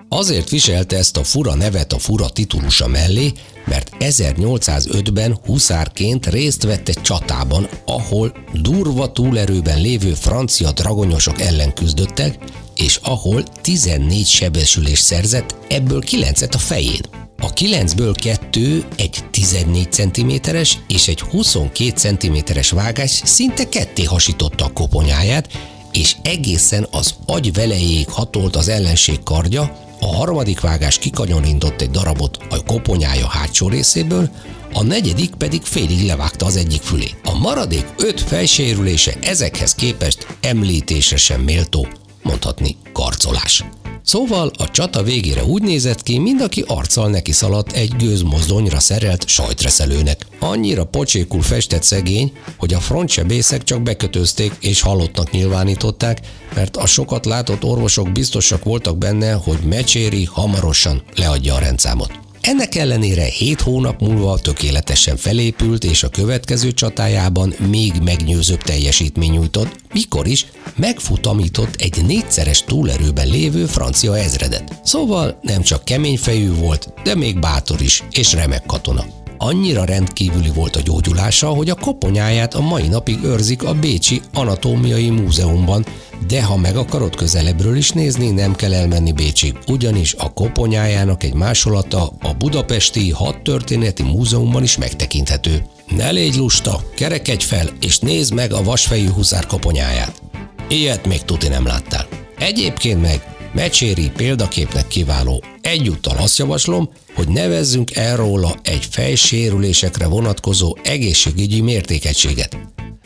Azért 0.08 0.50
viselte 0.50 0.96
ezt 0.96 1.16
a 1.16 1.24
fura 1.24 1.54
nevet 1.54 1.92
a 1.92 1.98
fura 1.98 2.28
titulusa 2.28 2.86
mellé, 2.86 3.32
mert 3.64 3.90
1805-ben 3.98 5.38
huszárként 5.44 6.26
részt 6.26 6.62
vett 6.62 6.88
egy 6.88 7.00
csatában, 7.00 7.68
ahol 7.86 8.32
durva 8.52 9.12
túlerőben 9.12 9.80
lévő 9.80 10.14
francia 10.14 10.72
dragonyosok 10.72 11.40
ellen 11.40 11.74
küzdöttek, 11.74 12.38
és 12.76 13.00
ahol 13.02 13.42
14 13.42 14.26
sebesülést 14.26 15.04
szerzett, 15.04 15.56
ebből 15.68 16.02
9-et 16.06 16.54
a 16.54 16.58
fején. 16.58 17.00
A 17.38 17.52
9-ből 17.52 18.14
kettő 18.20 18.84
egy 18.96 19.24
14 19.30 19.92
cm-es 19.92 20.78
és 20.88 21.08
egy 21.08 21.20
22 21.20 21.90
cm-es 21.96 22.70
vágás 22.70 23.20
szinte 23.24 23.68
ketté 23.68 24.02
hasította 24.02 24.64
a 24.64 24.72
koponyáját, 24.72 25.48
és 25.92 26.16
egészen 26.22 26.86
az 26.90 27.14
agy 27.26 27.52
velejéig 27.52 28.08
hatolt 28.08 28.56
az 28.56 28.68
ellenség 28.68 29.22
kardja, 29.22 29.85
a 30.00 30.14
harmadik 30.16 30.60
vágás 30.60 30.98
kikanyarintott 30.98 31.80
egy 31.80 31.90
darabot 31.90 32.38
a 32.50 32.62
koponyája 32.62 33.28
hátsó 33.28 33.68
részéből, 33.68 34.30
a 34.72 34.82
negyedik 34.82 35.34
pedig 35.34 35.62
félig 35.62 36.06
levágta 36.06 36.46
az 36.46 36.56
egyik 36.56 36.82
fülét. 36.82 37.16
A 37.24 37.38
maradék 37.38 37.86
öt 37.98 38.20
fejsérülése 38.20 39.12
ezekhez 39.20 39.74
képest 39.74 40.26
említésre 40.40 41.16
sem 41.16 41.40
méltó, 41.40 41.88
mondhatni 42.26 42.76
karcolás. 42.92 43.64
Szóval 44.02 44.50
a 44.58 44.70
csata 44.70 45.02
végére 45.02 45.44
úgy 45.44 45.62
nézett 45.62 46.02
ki, 46.02 46.18
mint 46.18 46.42
aki 46.42 46.64
arccal 46.66 47.08
neki 47.08 47.32
szaladt 47.32 47.72
egy 47.72 47.96
gőzmozdonyra 47.96 48.80
szerelt 48.80 49.28
sajtreszelőnek. 49.28 50.26
Annyira 50.38 50.84
pocsékul 50.84 51.42
festett 51.42 51.82
szegény, 51.82 52.32
hogy 52.58 52.74
a 52.74 52.80
frontsebészek 52.80 53.64
csak 53.64 53.82
bekötözték 53.82 54.52
és 54.60 54.80
halottnak 54.80 55.30
nyilvánították, 55.30 56.20
mert 56.54 56.76
a 56.76 56.86
sokat 56.86 57.26
látott 57.26 57.64
orvosok 57.64 58.12
biztosak 58.12 58.64
voltak 58.64 58.98
benne, 58.98 59.32
hogy 59.32 59.58
Mecséri 59.58 60.24
hamarosan 60.24 61.02
leadja 61.14 61.54
a 61.54 61.58
rendszámot. 61.58 62.25
Ennek 62.46 62.74
ellenére 62.74 63.24
7 63.24 63.60
hónap 63.60 64.00
múlva 64.00 64.38
tökéletesen 64.38 65.16
felépült, 65.16 65.84
és 65.84 66.02
a 66.02 66.08
következő 66.08 66.72
csatájában 66.72 67.54
még 67.70 67.92
megnyőzőbb 68.04 68.62
teljesítmény 68.62 69.30
nyújtott, 69.30 69.76
mikor 69.92 70.26
is 70.26 70.46
megfutamított 70.76 71.74
egy 71.80 72.04
négyszeres 72.06 72.64
túlerőben 72.64 73.28
lévő 73.28 73.66
francia 73.66 74.18
ezredet. 74.18 74.80
Szóval 74.84 75.38
nem 75.42 75.62
csak 75.62 75.84
kemény 75.84 76.18
fejű 76.18 76.54
volt, 76.54 76.88
de 77.04 77.14
még 77.14 77.40
bátor 77.40 77.80
is, 77.80 78.02
és 78.10 78.32
remek 78.32 78.66
katona. 78.66 79.25
Annyira 79.38 79.84
rendkívüli 79.84 80.50
volt 80.54 80.76
a 80.76 80.80
gyógyulása, 80.80 81.48
hogy 81.48 81.70
a 81.70 81.74
koponyáját 81.74 82.54
a 82.54 82.60
mai 82.60 82.88
napig 82.88 83.24
őrzik 83.24 83.62
a 83.62 83.74
Bécsi 83.74 84.20
Anatómiai 84.34 85.10
Múzeumban, 85.10 85.86
de 86.28 86.42
ha 86.42 86.56
meg 86.56 86.76
akarod 86.76 87.16
közelebbről 87.16 87.76
is 87.76 87.90
nézni, 87.90 88.30
nem 88.30 88.54
kell 88.54 88.74
elmenni 88.74 89.12
Bécsig, 89.12 89.58
ugyanis 89.66 90.14
a 90.14 90.32
koponyájának 90.32 91.22
egy 91.22 91.34
másolata 91.34 92.12
a 92.22 92.32
Budapesti 92.38 93.10
Hadtörténeti 93.10 94.02
Múzeumban 94.02 94.62
is 94.62 94.76
megtekinthető. 94.76 95.64
Ne 95.96 96.10
légy 96.10 96.34
lusta, 96.34 96.80
kerekedj 96.96 97.44
fel, 97.44 97.68
és 97.80 97.98
nézd 97.98 98.34
meg 98.34 98.52
a 98.52 98.62
vasfejű 98.62 99.08
huszár 99.08 99.46
koponyáját. 99.46 100.22
Ilyet 100.68 101.06
még 101.06 101.22
tuti 101.22 101.48
nem 101.48 101.66
láttál. 101.66 102.06
Egyébként 102.38 103.00
meg 103.00 103.35
Mecséri 103.56 104.10
példaképnek 104.16 104.86
kiváló. 104.86 105.44
Egyúttal 105.60 106.16
azt 106.16 106.38
javaslom, 106.38 106.90
hogy 107.14 107.28
nevezzünk 107.28 107.94
el 107.94 108.16
róla 108.16 108.54
egy 108.62 108.86
fejsérülésekre 108.90 110.06
vonatkozó 110.06 110.76
egészségügyi 110.82 111.60
mértékegységet. 111.60 112.58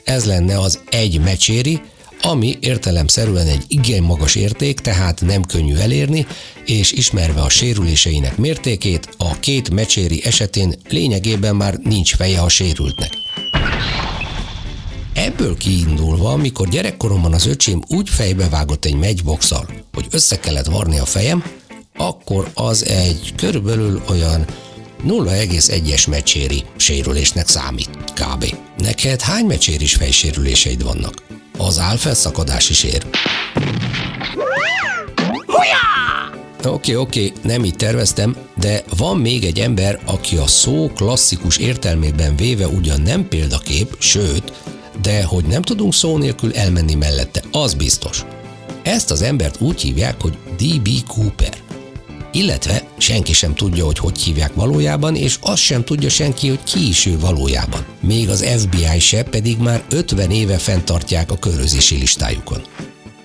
Ez 0.04 0.25
lenne 0.25 0.59
az 0.59 0.80
egy 0.90 1.21
mecséri, 1.21 1.80
ami 2.23 2.57
értelemszerűen 2.61 3.47
egy 3.47 3.64
igen 3.69 4.02
magas 4.02 4.35
érték, 4.35 4.80
tehát 4.80 5.21
nem 5.21 5.45
könnyű 5.45 5.75
elérni, 5.75 6.26
és 6.66 6.92
ismerve 6.92 7.40
a 7.40 7.49
sérüléseinek 7.49 8.37
mértékét, 8.37 9.09
a 9.16 9.38
két 9.38 9.71
mecséri 9.71 10.25
esetén 10.25 10.75
lényegében 10.88 11.57
már 11.57 11.75
nincs 11.75 12.14
feje 12.14 12.40
a 12.40 12.49
sérültnek. 12.49 13.20
Ebből 15.31 15.57
kiindulva, 15.57 16.33
amikor 16.33 16.69
gyerekkoromban 16.69 17.33
az 17.33 17.47
öcsém 17.47 17.83
úgy 17.89 18.09
fejbevágott 18.09 18.85
egy 18.85 18.95
megyboxal, 18.95 19.67
hogy 19.93 20.07
össze 20.11 20.39
kellett 20.39 20.67
varni 20.67 20.99
a 20.99 21.05
fejem, 21.05 21.45
akkor 21.97 22.51
az 22.55 22.87
egy 22.87 23.33
körülbelül 23.37 24.03
olyan 24.09 24.45
0,1-es 25.07 26.09
mecséri 26.09 26.65
sérülésnek 26.77 27.49
számít, 27.49 27.91
kb. 28.15 28.57
Neked 28.79 29.21
hány 29.21 29.45
mecséris 29.45 29.95
fejsérüléseid 29.95 30.83
vannak? 30.83 31.15
Az 31.59 31.79
álfelszakadás 31.79 32.71
is 32.71 32.83
ér. 32.83 33.07
Oké, 36.59 36.69
okay, 36.69 36.97
oké, 36.97 37.27
okay, 37.27 37.33
nem 37.43 37.65
így 37.65 37.77
terveztem, 37.77 38.37
de 38.57 38.83
van 38.97 39.19
még 39.19 39.45
egy 39.45 39.59
ember, 39.59 40.01
aki 40.05 40.37
a 40.37 40.47
szó 40.47 40.91
klasszikus 40.95 41.57
értelmében 41.57 42.37
véve 42.37 42.67
ugyan 42.67 43.01
nem 43.01 43.29
példakép, 43.29 43.97
sőt, 43.99 44.53
de 45.02 45.25
hogy 45.25 45.45
nem 45.45 45.62
tudunk 45.62 45.95
szó 45.95 46.16
nélkül 46.16 46.54
elmenni 46.54 46.95
mellette, 46.95 47.42
az 47.52 47.75
biztos. 47.75 48.25
Ezt 48.83 49.11
az 49.11 49.23
embert 49.23 49.61
úgy 49.61 49.80
hívják, 49.80 50.21
hogy 50.21 50.38
D.B. 50.57 50.88
Cooper. 51.07 51.54
Illetve 52.33 52.85
senki 52.99 53.33
sem 53.33 53.54
tudja, 53.54 53.85
hogy 53.85 53.99
hogy 53.99 54.19
hívják 54.19 54.54
valójában, 54.54 55.16
és 55.16 55.38
azt 55.40 55.62
sem 55.62 55.85
tudja 55.85 56.09
senki, 56.09 56.49
hogy 56.49 56.62
ki 56.62 56.88
is 56.88 57.07
ő 57.07 57.19
valójában. 57.19 57.85
Még 58.00 58.28
az 58.28 58.45
FBI 58.59 58.99
se, 58.99 59.23
pedig 59.23 59.59
már 59.59 59.83
50 59.90 60.30
éve 60.30 60.59
fenntartják 60.59 61.30
a 61.30 61.37
körözési 61.37 61.97
listájukon. 61.97 62.62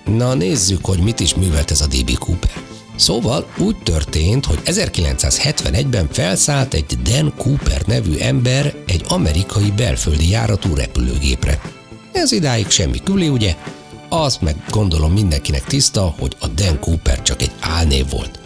Na 0.04 0.34
nézzük, 0.34 0.84
hogy 0.84 0.98
mit 0.98 1.20
is 1.20 1.34
művelt 1.34 1.70
ez 1.70 1.80
a 1.80 1.86
D.B. 1.86 2.18
Cooper. 2.18 2.50
Szóval 2.96 3.46
úgy 3.58 3.76
történt, 3.82 4.44
hogy 4.44 4.60
1971-ben 4.64 6.08
felszállt 6.12 6.74
egy 6.74 6.98
Dan 7.02 7.34
Cooper 7.36 7.82
nevű 7.86 8.16
ember 8.16 8.74
egy 8.86 9.04
amerikai 9.08 9.72
belföldi 9.76 10.30
járatú 10.30 10.74
repülőgépre. 10.74 11.60
Ez 12.12 12.32
idáig 12.32 12.70
semmi 12.70 12.98
küli, 13.04 13.28
ugye? 13.28 13.54
Azt 14.08 14.40
meg 14.40 14.56
gondolom 14.70 15.12
mindenkinek 15.12 15.64
tiszta, 15.64 16.14
hogy 16.18 16.36
a 16.40 16.46
Dan 16.46 16.80
Cooper 16.80 17.22
csak 17.22 17.42
egy 17.42 17.52
álnév 17.60 18.10
volt. 18.10 18.40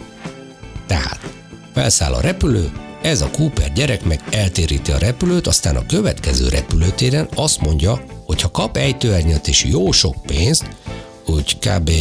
Tehát 0.87 1.19
felszáll 1.73 2.13
a 2.13 2.21
repülő, 2.21 2.71
ez 3.01 3.21
a 3.21 3.29
Cooper 3.29 3.73
gyerek 3.73 4.03
meg 4.03 4.23
eltéríti 4.31 4.91
a 4.91 4.97
repülőt, 4.97 5.47
aztán 5.47 5.75
a 5.75 5.85
következő 5.85 6.49
repülőtéren 6.49 7.27
azt 7.35 7.61
mondja, 7.61 8.03
hogy 8.25 8.41
ha 8.41 8.51
kap 8.51 8.77
ejtőernyőt 8.77 9.47
és 9.47 9.63
jó 9.63 9.91
sok 9.91 10.15
pénzt, 10.25 10.69
úgy 11.25 11.57
kb. 11.59 11.91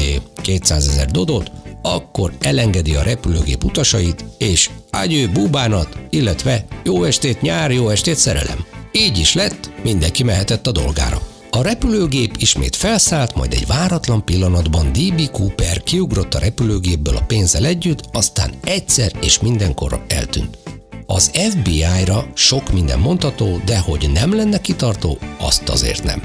200 0.42 0.88
ezer 0.88 1.10
dodot, 1.10 1.50
akkor 1.82 2.32
elengedi 2.40 2.94
a 2.94 3.02
repülőgép 3.02 3.64
utasait, 3.64 4.24
és 4.38 4.70
ágyő 4.90 5.28
búbánat, 5.28 5.98
illetve 6.10 6.64
jó 6.84 7.04
estét 7.04 7.40
nyár, 7.40 7.70
jó 7.70 7.88
estét 7.88 8.16
szerelem. 8.16 8.64
Így 8.92 9.18
is 9.18 9.34
lett, 9.34 9.70
mindenki 9.82 10.22
mehetett 10.22 10.66
a 10.66 10.72
dolgára. 10.72 11.20
A 11.50 11.62
repülőgép 11.62 12.34
ismét 12.36 12.76
felszállt, 12.76 13.34
majd 13.34 13.52
egy 13.52 13.66
váratlan 13.66 14.24
pillanatban 14.24 14.92
D.B. 14.92 15.30
Cooper 15.30 15.82
kiugrott 15.82 16.34
a 16.34 16.38
repülőgépből 16.38 17.16
a 17.16 17.24
pénzzel 17.26 17.64
együtt, 17.64 18.02
aztán 18.12 18.50
egyszer 18.64 19.12
és 19.22 19.40
mindenkorra 19.40 20.04
eltűnt. 20.08 20.58
Az 21.06 21.30
FBI-ra 21.50 22.26
sok 22.34 22.72
minden 22.72 22.98
mondható, 22.98 23.60
de 23.64 23.78
hogy 23.78 24.10
nem 24.12 24.34
lenne 24.34 24.60
kitartó, 24.60 25.18
azt 25.38 25.68
azért 25.68 26.02
nem. 26.02 26.22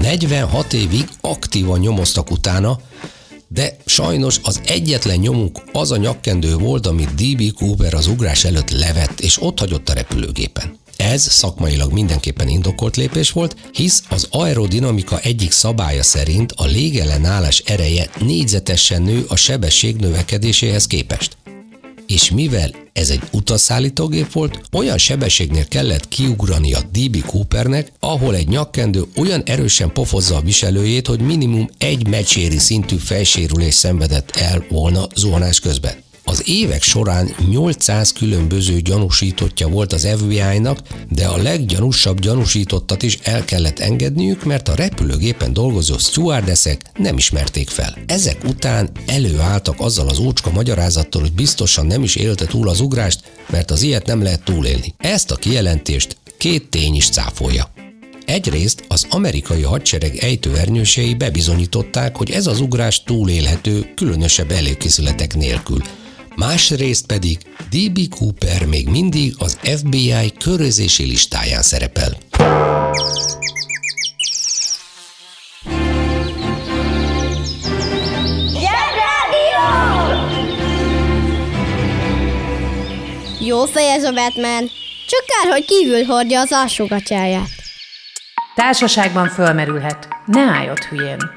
46 0.00 0.72
évig 0.72 1.08
aktívan 1.20 1.78
nyomoztak 1.78 2.30
utána, 2.30 2.78
de 3.48 3.76
sajnos 3.86 4.40
az 4.42 4.60
egyetlen 4.66 5.18
nyomuk 5.18 5.62
az 5.72 5.92
a 5.92 5.96
nyakkendő 5.96 6.56
volt, 6.56 6.86
amit 6.86 7.14
D.B. 7.14 7.52
Cooper 7.52 7.94
az 7.94 8.06
ugrás 8.06 8.44
előtt 8.44 8.70
levett 8.70 9.20
és 9.20 9.42
ott 9.42 9.58
hagyott 9.58 9.88
a 9.88 9.92
repülőgépen. 9.92 10.78
Ez 10.96 11.22
szakmailag 11.32 11.92
mindenképpen 11.92 12.48
indokolt 12.48 12.96
lépés 12.96 13.30
volt, 13.30 13.56
hisz 13.72 14.02
az 14.08 14.26
aerodinamika 14.30 15.20
egyik 15.20 15.50
szabálya 15.50 16.02
szerint 16.02 16.52
a 16.56 16.64
légellenállás 16.64 17.58
ereje 17.58 18.10
négyzetesen 18.20 19.02
nő 19.02 19.24
a 19.28 19.36
sebesség 19.36 19.96
növekedéséhez 19.96 20.86
képest. 20.86 21.36
És 22.06 22.30
mivel 22.30 22.85
ez 22.96 23.10
egy 23.10 23.22
utasszállítógép 23.32 24.32
volt, 24.32 24.60
olyan 24.72 24.98
sebességnél 24.98 25.68
kellett 25.68 26.08
kiugrani 26.08 26.74
a 26.74 26.80
DB 26.92 27.24
Coopernek, 27.24 27.92
ahol 28.00 28.34
egy 28.34 28.48
nyakkendő 28.48 29.04
olyan 29.16 29.42
erősen 29.42 29.92
pofozza 29.92 30.36
a 30.36 30.40
viselőjét, 30.40 31.06
hogy 31.06 31.20
minimum 31.20 31.68
egy 31.78 32.08
mecséri 32.08 32.58
szintű 32.58 32.96
fejsérülés 32.96 33.74
szenvedett 33.74 34.30
el 34.36 34.66
volna 34.68 35.06
zuhanás 35.14 35.60
közben. 35.60 36.05
Az 36.28 36.48
évek 36.48 36.82
során 36.82 37.34
800 37.50 38.12
különböző 38.12 38.80
gyanúsítottja 38.80 39.68
volt 39.68 39.92
az 39.92 40.08
FBI-nak, 40.16 40.80
de 41.08 41.26
a 41.26 41.36
leggyanúsabb 41.36 42.20
gyanúsítottat 42.20 43.02
is 43.02 43.18
el 43.22 43.44
kellett 43.44 43.78
engedniük, 43.78 44.44
mert 44.44 44.68
a 44.68 44.74
repülőgépen 44.74 45.52
dolgozó 45.52 45.98
stewardessek 45.98 46.80
nem 46.98 47.16
ismerték 47.16 47.68
fel. 47.68 47.98
Ezek 48.06 48.44
után 48.44 48.90
előálltak 49.06 49.80
azzal 49.80 50.08
az 50.08 50.18
ócska 50.18 50.50
magyarázattal, 50.50 51.20
hogy 51.20 51.32
biztosan 51.32 51.86
nem 51.86 52.02
is 52.02 52.16
élte 52.16 52.44
túl 52.46 52.68
az 52.68 52.80
ugrást, 52.80 53.32
mert 53.50 53.70
az 53.70 53.82
ilyet 53.82 54.06
nem 54.06 54.22
lehet 54.22 54.44
túlélni. 54.44 54.94
Ezt 54.98 55.30
a 55.30 55.36
kijelentést 55.36 56.16
két 56.38 56.68
tény 56.68 56.94
is 56.94 57.08
cáfolja. 57.08 57.70
Egyrészt 58.24 58.84
az 58.88 59.06
amerikai 59.10 59.62
hadsereg 59.62 60.16
ejtőernyősei 60.16 61.14
bebizonyították, 61.14 62.16
hogy 62.16 62.30
ez 62.30 62.46
az 62.46 62.60
ugrás 62.60 63.02
túlélhető, 63.02 63.92
különösebb 63.96 64.50
előkészületek 64.50 65.34
nélkül, 65.36 65.82
másrészt 66.36 67.06
pedig 67.06 67.38
D.B. 67.70 67.98
Cooper 68.08 68.66
még 68.66 68.88
mindig 68.88 69.34
az 69.38 69.58
FBI 69.76 70.32
körözési 70.38 71.04
listáján 71.04 71.62
szerepel. 71.62 72.16
Jó 83.40 83.64
fej 83.64 83.90
ez 83.90 84.04
a 84.04 84.12
Batman, 84.12 84.70
csak 85.06 85.24
kár, 85.26 85.52
hogy 85.52 85.64
kívül 85.64 86.04
hordja 86.04 86.40
az 86.40 86.52
alsógatyáját. 86.52 87.48
Társaságban 88.54 89.28
fölmerülhet. 89.28 90.08
Ne 90.26 90.40
állj 90.40 90.70
ott 90.70 90.84
hülyén. 90.84 91.30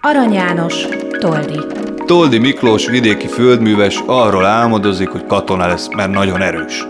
Arany 0.00 0.32
János, 0.32 0.74
Toldi. 1.18 1.83
Toldi 2.06 2.38
Miklós 2.38 2.86
vidéki 2.86 3.26
földműves 3.26 4.02
arról 4.06 4.44
álmodozik, 4.44 5.08
hogy 5.08 5.26
katona 5.26 5.66
lesz, 5.66 5.88
mert 5.96 6.10
nagyon 6.10 6.42
erős. 6.42 6.86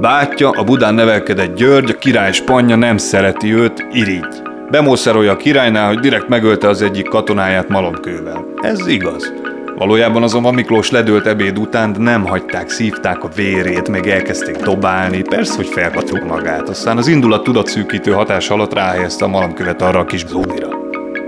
Bátyja, 0.00 0.50
a 0.50 0.64
Budán 0.64 0.94
nevelkedett 0.94 1.56
György, 1.56 1.90
a 1.90 1.98
király 1.98 2.32
spanya 2.32 2.76
nem 2.76 2.96
szereti 2.96 3.54
őt, 3.54 3.86
irigy. 3.92 4.42
Bemószerolja 4.70 5.32
a 5.32 5.36
királynál, 5.36 5.86
hogy 5.86 5.98
direkt 5.98 6.28
megölte 6.28 6.68
az 6.68 6.82
egyik 6.82 7.08
katonáját 7.08 7.68
malomkővel. 7.68 8.44
Ez 8.60 8.86
igaz. 8.86 9.32
Valójában 9.76 10.22
azonban 10.22 10.54
Miklós 10.54 10.90
ledőlt 10.90 11.26
ebéd 11.26 11.58
után, 11.58 11.92
de 11.92 11.98
nem 11.98 12.26
hagyták, 12.26 12.70
szívták 12.70 13.24
a 13.24 13.28
vérét, 13.34 13.88
meg 13.88 14.08
elkezdték 14.08 14.56
dobálni, 14.56 15.22
persze, 15.22 15.56
hogy 15.56 15.68
felkatruk 15.68 16.24
magát. 16.24 16.68
Aztán 16.68 16.96
az 16.96 17.06
indulat 17.06 17.42
tudatszűkítő 17.42 18.12
hatás 18.12 18.50
alatt 18.50 18.74
ráhelyezte 18.74 19.24
a 19.24 19.28
malomkövet 19.28 19.82
arra 19.82 19.98
a 19.98 20.04
kis 20.04 20.26
zódira. 20.26 20.77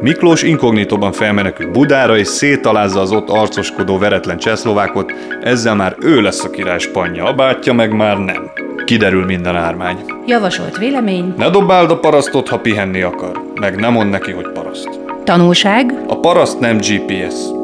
Miklós 0.00 0.42
inkognitóban 0.42 1.12
felmenekül 1.12 1.70
Budára, 1.70 2.16
és 2.16 2.26
szétalázza 2.26 3.00
az 3.00 3.12
ott 3.12 3.28
arcoskodó 3.28 3.98
veretlen 3.98 4.38
csehszlovákot, 4.38 5.12
ezzel 5.42 5.74
már 5.74 5.96
ő 6.00 6.20
lesz 6.20 6.44
a 6.44 6.50
király 6.50 6.78
spanya, 6.78 7.24
a 7.24 7.32
bátyja 7.32 7.72
meg 7.72 7.96
már 7.96 8.18
nem. 8.18 8.50
Kiderül 8.84 9.24
minden 9.24 9.56
ármány. 9.56 9.96
Javasolt 10.26 10.78
vélemény. 10.78 11.34
Ne 11.36 11.50
dobáld 11.50 11.90
a 11.90 11.98
parasztot, 11.98 12.48
ha 12.48 12.58
pihenni 12.58 13.02
akar, 13.02 13.42
meg 13.54 13.76
nem 13.76 13.92
mond 13.92 14.10
neki, 14.10 14.30
hogy 14.30 14.48
paraszt. 14.52 14.88
Tanulság. 15.24 16.02
A 16.06 16.20
paraszt 16.20 16.60
nem 16.60 16.76
GPS. 16.76 17.59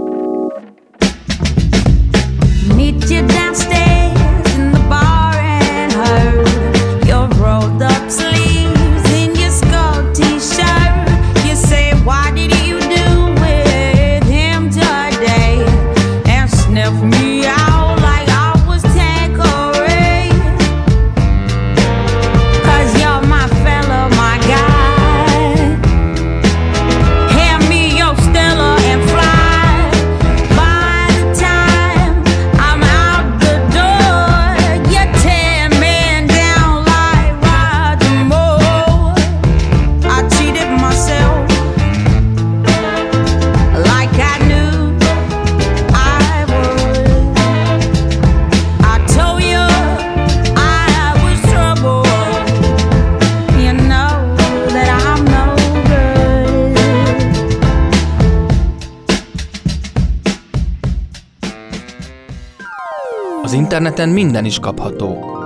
Interneten 63.86 64.14
minden 64.14 64.44
is 64.44 64.58
kapható. 64.58 65.38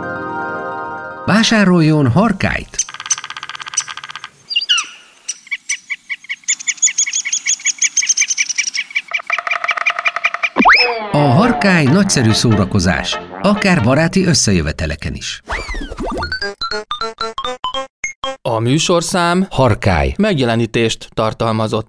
Vásároljon 1.26 2.10
harkályt! 2.10 2.76
A 11.12 11.18
harkály 11.18 11.84
nagyszerű 11.84 12.30
szórakozás, 12.30 13.18
akár 13.42 13.82
baráti 13.82 14.24
összejöveteleken 14.24 15.14
is. 15.14 15.42
A 18.42 18.58
műsorszám 18.58 19.46
Harkály. 19.50 20.14
megjelenítést 20.18 21.08
tartalmazott. 21.14 21.88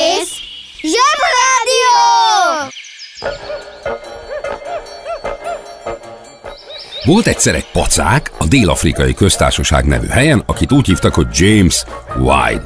Volt 7.11 7.27
egyszer 7.27 7.55
egy 7.55 7.65
pacák 7.71 8.31
a 8.37 8.45
Dél-Afrikai 8.45 9.13
Köztársaság 9.13 9.85
nevű 9.85 10.07
helyen, 10.07 10.43
akit 10.45 10.71
úgy 10.71 10.85
hívtak, 10.85 11.13
hogy 11.13 11.27
James 11.31 11.83
White. 12.19 12.63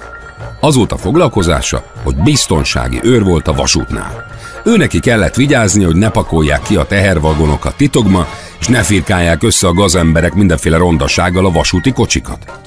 Az 0.60 0.76
volt 0.76 0.92
a 0.92 0.98
foglalkozása, 0.98 1.84
hogy 2.04 2.16
biztonsági 2.16 3.00
őr 3.04 3.24
volt 3.24 3.48
a 3.48 3.54
vasútnál. 3.54 4.26
Ő 4.64 4.78
neki 4.78 5.00
kellett 5.00 5.36
vigyázni, 5.36 5.84
hogy 5.84 5.96
ne 5.96 6.10
pakolják 6.10 6.62
ki 6.62 6.76
a 6.76 6.84
tehervagonokat 6.84 7.76
titokba, 7.76 8.28
és 8.60 8.68
ne 8.68 8.84
firkálják 8.84 9.44
össze 9.44 9.68
a 9.68 9.74
gazemberek 9.74 10.34
mindenféle 10.34 10.78
rondasággal 10.78 11.46
a 11.46 11.52
vasúti 11.52 11.92
kocsikat. 11.92 12.60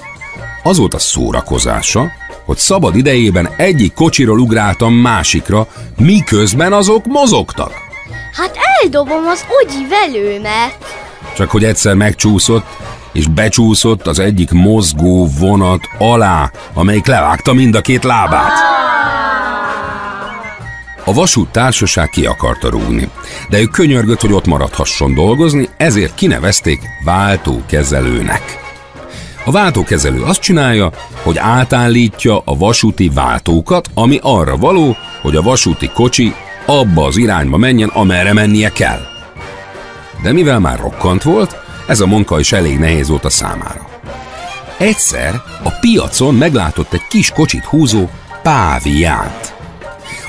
Az 0.63 0.79
volt 0.79 0.95
a 0.95 0.99
szórakozása, 0.99 2.07
hogy 2.45 2.57
szabad 2.57 2.97
idejében 2.97 3.49
egyik 3.57 3.95
kocsiról 3.95 4.39
ugráltam 4.39 4.95
másikra, 4.95 5.67
miközben 5.97 6.73
azok 6.73 7.07
mozogtak. 7.07 7.73
Hát 8.33 8.59
eldobom 8.83 9.27
az 9.27 9.45
ogyi 9.63 9.87
velőmet. 9.89 10.98
Csak 11.37 11.51
hogy 11.51 11.65
egyszer 11.65 11.95
megcsúszott, 11.95 12.67
és 13.13 13.27
becsúszott 13.27 14.07
az 14.07 14.19
egyik 14.19 14.51
mozgó 14.51 15.29
vonat 15.39 15.89
alá, 15.99 16.51
amelyik 16.75 17.07
levágta 17.07 17.53
mind 17.53 17.75
a 17.75 17.81
két 17.81 18.05
lábát. 18.05 18.53
A 21.05 21.13
vasút 21.13 21.49
társaság 21.49 22.09
ki 22.09 22.27
akarta 22.27 22.69
rúgni, 22.69 23.09
de 23.49 23.61
ő 23.61 23.65
könyörgött, 23.65 24.21
hogy 24.21 24.33
ott 24.33 24.47
maradhasson 24.47 25.15
dolgozni, 25.15 25.69
ezért 25.77 26.15
kinevezték 26.15 26.81
váltókezelőnek. 27.05 28.43
A 29.45 29.51
váltókezelő 29.51 30.23
azt 30.23 30.41
csinálja, 30.41 30.91
hogy 31.23 31.39
átállítja 31.39 32.43
a 32.45 32.57
vasúti 32.57 33.11
váltókat, 33.15 33.91
ami 33.95 34.19
arra 34.23 34.57
való, 34.57 34.97
hogy 35.23 35.37
a 35.37 35.43
vasúti 35.43 35.91
kocsi 35.95 36.35
abba 36.67 37.05
az 37.05 37.17
irányba 37.17 37.57
menjen, 37.57 37.89
amerre 37.89 38.33
mennie 38.33 38.69
kell. 38.69 39.18
De 40.23 40.33
mivel 40.33 40.59
már 40.59 40.79
rokkant 40.79 41.23
volt, 41.23 41.57
ez 41.87 42.01
a 42.01 42.07
munka 42.07 42.39
is 42.39 42.53
elég 42.53 42.79
nehéz 42.79 43.09
volt 43.09 43.25
a 43.25 43.31
számára. 43.31 43.89
Egyszer 44.79 45.43
a 45.63 45.71
piacon 45.81 46.35
meglátott 46.35 46.93
egy 46.93 47.07
kis 47.09 47.31
kocsit 47.31 47.65
húzó 47.65 48.09
páviánt. 48.43 49.55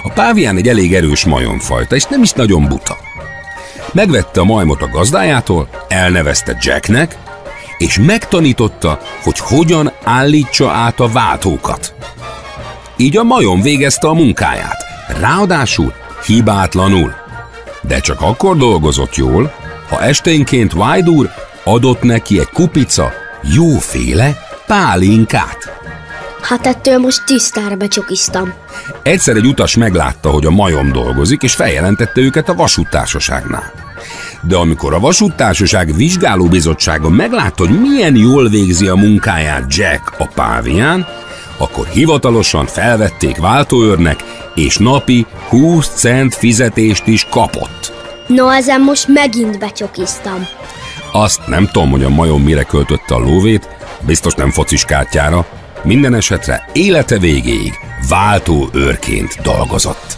A 0.03 0.09
pávián 0.09 0.57
egy 0.57 0.67
elég 0.67 0.95
erős 0.95 1.25
majomfajta, 1.25 1.95
és 1.95 2.05
nem 2.05 2.21
is 2.21 2.31
nagyon 2.31 2.67
buta. 2.67 2.97
Megvette 3.91 4.39
a 4.39 4.43
majmot 4.43 4.81
a 4.81 4.87
gazdájától, 4.87 5.67
elnevezte 5.87 6.57
Jacknek, 6.61 7.17
és 7.77 7.99
megtanította, 7.99 8.99
hogy 9.23 9.39
hogyan 9.39 9.91
állítsa 10.03 10.71
át 10.71 10.99
a 10.99 11.07
váltókat. 11.07 11.93
Így 12.97 13.17
a 13.17 13.23
majom 13.23 13.61
végezte 13.61 14.07
a 14.07 14.13
munkáját, 14.13 14.85
ráadásul 15.19 15.93
hibátlanul. 16.25 17.13
De 17.81 17.99
csak 17.99 18.21
akkor 18.21 18.57
dolgozott 18.57 19.15
jól, 19.15 19.53
ha 19.89 20.01
esténként 20.01 20.73
Wide 20.73 21.09
úr 21.09 21.29
adott 21.63 22.01
neki 22.01 22.39
egy 22.39 22.49
kupica 22.53 23.11
jóféle 23.53 24.37
pálinkát. 24.67 25.79
Hát 26.41 26.67
ettől 26.67 26.97
most 26.97 27.25
tisztára 27.25 27.75
becsokiztam. 27.75 28.53
Egyszer 29.03 29.35
egy 29.35 29.45
utas 29.45 29.75
meglátta, 29.75 30.29
hogy 30.29 30.45
a 30.45 30.51
majom 30.51 30.91
dolgozik, 30.91 31.41
és 31.41 31.53
feljelentette 31.53 32.21
őket 32.21 32.49
a 32.49 32.55
vasúttársaságnál. 32.55 33.71
De 34.41 34.55
amikor 34.55 34.93
a 34.93 34.99
vasúttársaság 34.99 35.95
vizsgálóbizottsága 35.95 37.09
meglátta, 37.09 37.67
hogy 37.67 37.79
milyen 37.81 38.15
jól 38.15 38.49
végzi 38.49 38.87
a 38.87 38.95
munkáját 38.95 39.75
Jack 39.75 40.13
a 40.17 40.27
pávián, 40.27 41.07
akkor 41.57 41.87
hivatalosan 41.87 42.65
felvették 42.65 43.37
váltóőrnek, 43.37 44.23
és 44.55 44.77
napi 44.77 45.25
20 45.49 45.87
cent 45.87 46.35
fizetést 46.35 47.07
is 47.07 47.25
kapott. 47.29 47.98
No, 48.29 48.49
ezen 48.49 48.81
most 48.81 49.07
megint 49.07 49.59
becsokiztam. 49.59 50.47
Azt 51.11 51.47
nem 51.47 51.69
tudom, 51.71 51.91
hogy 51.91 52.03
a 52.03 52.09
majom 52.09 52.41
mire 52.41 52.63
költötte 52.63 53.15
a 53.15 53.19
lóvét, 53.19 53.69
biztos 54.01 54.33
nem 54.33 54.51
focis 54.51 54.85
kártyára. 54.85 55.45
Minden 55.83 56.13
esetre 56.13 56.69
élete 56.73 57.17
végéig 57.17 57.73
váltóőrként 58.09 59.41
dolgozott. 59.41 60.17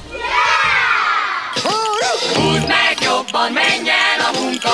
Húzd 2.34 2.67
meg 2.67 2.97
jobban, 3.02 3.52
menj 3.54 3.89
el 3.89 4.26
a 4.34 4.39
munka, 4.41 4.69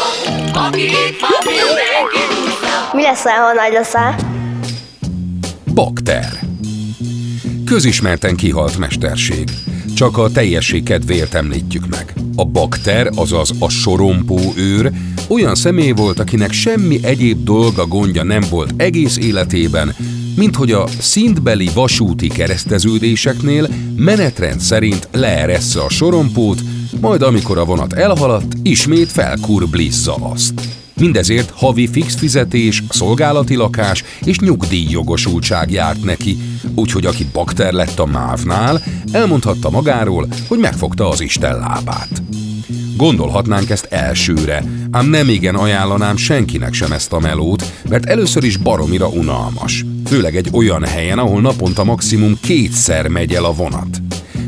aki 0.67 0.82
itt 0.82 1.19
van, 1.19 1.39
mindenki 1.45 2.36
húzza. 2.36 2.89
Mi 2.93 3.02
leszel, 3.02 3.41
ha 3.41 3.54
nagy 3.54 3.71
leszel? 3.73 4.15
Bakter. 5.73 6.39
Közismerten 7.65 8.36
kihalt 8.36 8.78
mesterség. 8.78 9.50
Csak 9.95 10.17
a 10.17 10.32
teljesség 10.32 10.84
kedvéért 10.84 11.34
említjük 11.34 11.88
meg. 11.88 12.16
A 12.39 12.45
bakter, 12.45 13.10
azaz 13.15 13.52
a 13.60 13.69
sorompó 13.69 14.39
őr, 14.56 14.91
olyan 15.28 15.56
személy 15.56 15.91
volt, 15.91 16.19
akinek 16.19 16.52
semmi 16.52 17.00
egyéb 17.02 17.43
dolga 17.43 17.86
gondja 17.86 18.23
nem 18.23 18.43
volt 18.50 18.73
egész 18.78 19.17
életében, 19.17 19.95
mint 20.36 20.56
hogy 20.56 20.71
a 20.71 20.88
szintbeli 21.00 21.69
vasúti 21.73 22.28
kereszteződéseknél 22.28 23.67
menetrend 23.95 24.60
szerint 24.60 25.08
leeressze 25.12 25.82
a 25.82 25.89
sorompót, 25.89 26.62
majd 27.02 27.21
amikor 27.21 27.58
a 27.58 27.65
vonat 27.65 27.93
elhaladt, 27.93 28.54
ismét 28.63 29.12
felkurblizza 29.12 30.15
azt. 30.15 30.77
Mindezért 31.00 31.52
havi 31.56 31.88
fix 31.88 32.16
fizetés, 32.16 32.84
szolgálati 32.90 33.56
lakás 33.56 34.04
és 34.26 34.40
nyugdíjjogosultság 34.40 35.72
járt 35.72 36.04
neki, 36.04 36.38
úgyhogy 36.76 37.06
aki 37.06 37.26
bakter 37.34 37.74
lett 37.74 38.00
a 38.00 38.06
mávnál, 38.06 38.84
elmondhatta 39.12 39.70
magáról, 39.70 40.28
hogy 40.48 40.60
megfogta 40.60 41.10
az 41.10 41.22
Isten 41.22 41.60
lábát. 41.60 42.22
Gondolhatnánk 42.98 43.70
ezt 43.70 43.86
elsőre, 43.86 44.64
ám 44.92 45.06
nem 45.06 45.30
igen 45.30 45.56
ajánlanám 45.56 46.18
senkinek 46.18 46.74
sem 46.74 46.92
ezt 46.92 47.14
a 47.14 47.20
melót, 47.20 47.64
mert 47.90 48.06
először 48.06 48.44
is 48.44 48.58
baromira 48.58 49.08
unalmas. 49.08 49.86
Főleg 50.06 50.36
egy 50.36 50.50
olyan 50.52 50.86
helyen, 50.86 51.20
ahol 51.20 51.42
naponta 51.42 51.84
maximum 51.84 52.38
kétszer 52.42 53.08
megy 53.08 53.34
el 53.34 53.44
a 53.44 53.54
vonat. 53.54 54.02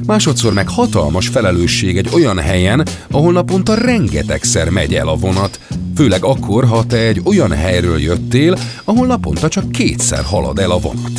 Másodszor 0.06 0.54
meg 0.54 0.70
hatalmas 0.70 1.28
felelősség 1.28 1.98
egy 1.98 2.10
olyan 2.14 2.38
helyen, 2.38 2.88
ahol 3.12 3.32
naponta 3.32 3.74
rengetegszer 3.74 4.70
megy 4.70 4.96
el 4.96 5.08
a 5.08 5.16
vonat, 5.16 5.60
főleg 6.00 6.24
akkor, 6.24 6.66
ha 6.66 6.86
te 6.86 6.98
egy 6.98 7.22
olyan 7.24 7.52
helyről 7.52 8.00
jöttél, 8.00 8.58
ahol 8.84 9.08
naponta 9.08 9.48
csak 9.48 9.72
kétszer 9.72 10.24
halad 10.24 10.60
el 10.60 10.72
a 10.72 10.80
vonat. 10.80 11.12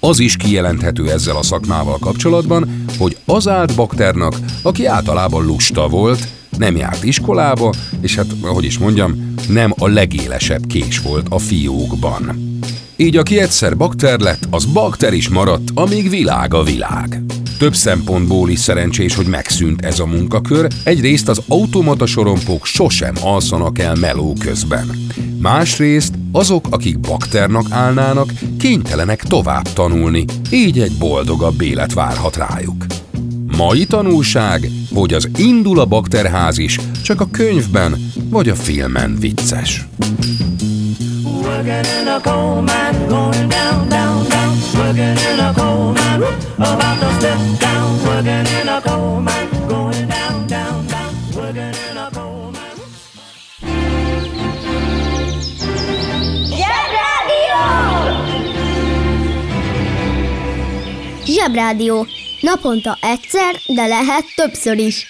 Az 0.00 0.18
is 0.18 0.36
kijelenthető 0.36 1.10
ezzel 1.10 1.36
a 1.36 1.42
szakmával 1.42 1.98
kapcsolatban, 1.98 2.84
hogy 2.98 3.16
az 3.24 3.48
állt 3.48 3.74
bakternak, 3.74 4.36
aki 4.62 4.86
általában 4.86 5.46
lusta 5.46 5.88
volt, 5.88 6.28
nem 6.58 6.76
járt 6.76 7.04
iskolába, 7.04 7.72
és 8.00 8.16
hát, 8.16 8.26
ahogy 8.42 8.64
is 8.64 8.78
mondjam, 8.78 9.34
nem 9.48 9.74
a 9.78 9.88
legélesebb 9.88 10.66
kés 10.66 11.00
volt 11.00 11.26
a 11.28 11.38
fiókban. 11.38 12.58
Így 12.96 13.16
aki 13.16 13.40
egyszer 13.40 13.76
bakter 13.76 14.20
lett, 14.20 14.46
az 14.50 14.64
bakter 14.64 15.12
is 15.12 15.28
maradt, 15.28 15.68
amíg 15.74 16.08
világ 16.08 16.54
a 16.54 16.62
világ. 16.62 17.22
Több 17.62 17.74
szempontból 17.74 18.50
is 18.50 18.58
szerencsés, 18.58 19.14
hogy 19.14 19.26
megszűnt 19.26 19.84
ez 19.84 19.98
a 19.98 20.06
munkakör. 20.06 20.66
Egyrészt 20.84 21.28
az 21.28 21.42
automata 21.48 22.06
sorompók 22.06 22.66
sosem 22.66 23.14
alszanak 23.20 23.78
el 23.78 23.94
meló 23.94 24.34
közben. 24.38 25.06
Másrészt 25.40 26.14
azok, 26.32 26.66
akik 26.70 27.00
bakternak 27.00 27.66
állnának, 27.70 28.32
kénytelenek 28.58 29.22
tovább 29.22 29.72
tanulni, 29.72 30.24
így 30.50 30.80
egy 30.80 30.92
boldogabb 30.98 31.60
élet 31.60 31.92
várhat 31.92 32.36
rájuk. 32.36 32.86
Mai 33.56 33.84
tanulság, 33.84 34.70
hogy 34.94 35.14
az 35.14 35.28
indul 35.36 35.78
a 35.78 35.84
bakterház 35.84 36.58
is, 36.58 36.78
csak 37.04 37.20
a 37.20 37.28
könyvben 37.30 38.12
vagy 38.30 38.48
a 38.48 38.54
filmen 38.54 39.16
vicces. 39.20 39.86
Working 41.42 41.86
in 42.00 42.08
a 42.08 42.20
coal 42.20 42.62
mine, 42.62 43.08
going 43.08 43.48
down, 43.48 43.88
down, 43.88 44.28
down. 44.28 44.56
Working 44.76 45.18
in 45.30 45.40
a 45.40 45.52
coal 45.54 45.92
mine, 45.92 46.22
about 46.56 47.00
to 47.00 47.08
step 47.18 47.38
down. 47.60 48.04
Working 48.04 48.46
in 48.60 48.68
a 48.68 48.80
coal 48.80 49.20
mine, 49.20 49.48
going 49.68 50.08
down, 50.08 50.46
down, 50.46 50.86
down. 50.86 51.12
Working 51.34 51.74
in 51.90 51.96
a 51.96 52.10
coal 52.12 52.52
mine. 52.52 52.62
Zsebrádió. 61.24 62.06
Naponta 62.40 62.98
egyszer, 63.00 63.60
de 63.66 63.86
lehet 63.86 64.24
többször 64.34 64.78
is. 64.78 65.06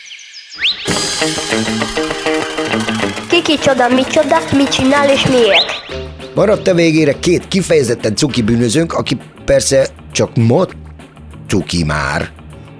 Kiki 3.28 3.58
csoda, 3.58 3.88
micsoda, 3.88 4.38
mit 4.56 4.68
csinál 4.68 5.08
és 5.08 5.26
miért? 5.26 5.81
Maradt 6.34 6.68
a 6.68 6.74
végére 6.74 7.18
két 7.18 7.48
kifejezetten 7.48 8.16
cuki 8.16 8.42
bűnözőnk, 8.42 8.92
aki 8.92 9.16
persze 9.44 9.88
csak 10.12 10.36
mod 10.36 10.76
cuki 11.48 11.84
már, 11.84 12.30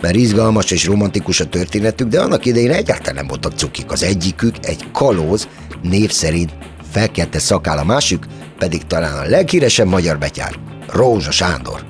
mert 0.01 0.15
izgalmas 0.15 0.71
és 0.71 0.87
romantikus 0.87 1.41
a 1.41 1.49
történetük, 1.49 2.09
de 2.09 2.21
annak 2.21 2.45
idején 2.45 2.71
egyáltalán 2.71 3.15
nem 3.15 3.27
voltak 3.27 3.53
cukik. 3.53 3.93
Az 3.93 4.03
egyikük 4.03 4.55
egy 4.61 4.91
kalóz, 4.93 5.49
név 5.83 6.11
szerint 6.11 6.51
fekete 6.91 7.39
szakál, 7.39 7.79
a 7.79 7.85
másik 7.85 8.25
pedig 8.59 8.87
talán 8.87 9.19
a 9.19 9.29
leghíresebb 9.29 9.89
magyar 9.89 10.19
betyár, 10.19 10.55
Rózsa 10.93 11.31
Sándor. 11.31 11.85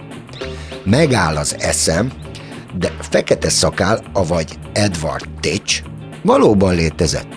Megáll 0.85 1.37
az 1.37 1.57
eszem, 1.59 2.13
de 2.79 2.93
fekete 3.11 3.51
szakál, 3.51 4.03
avagy 4.13 4.59
Edward 4.73 5.29
Titch 5.41 5.83
valóban 6.23 6.75
létezett. 6.75 7.35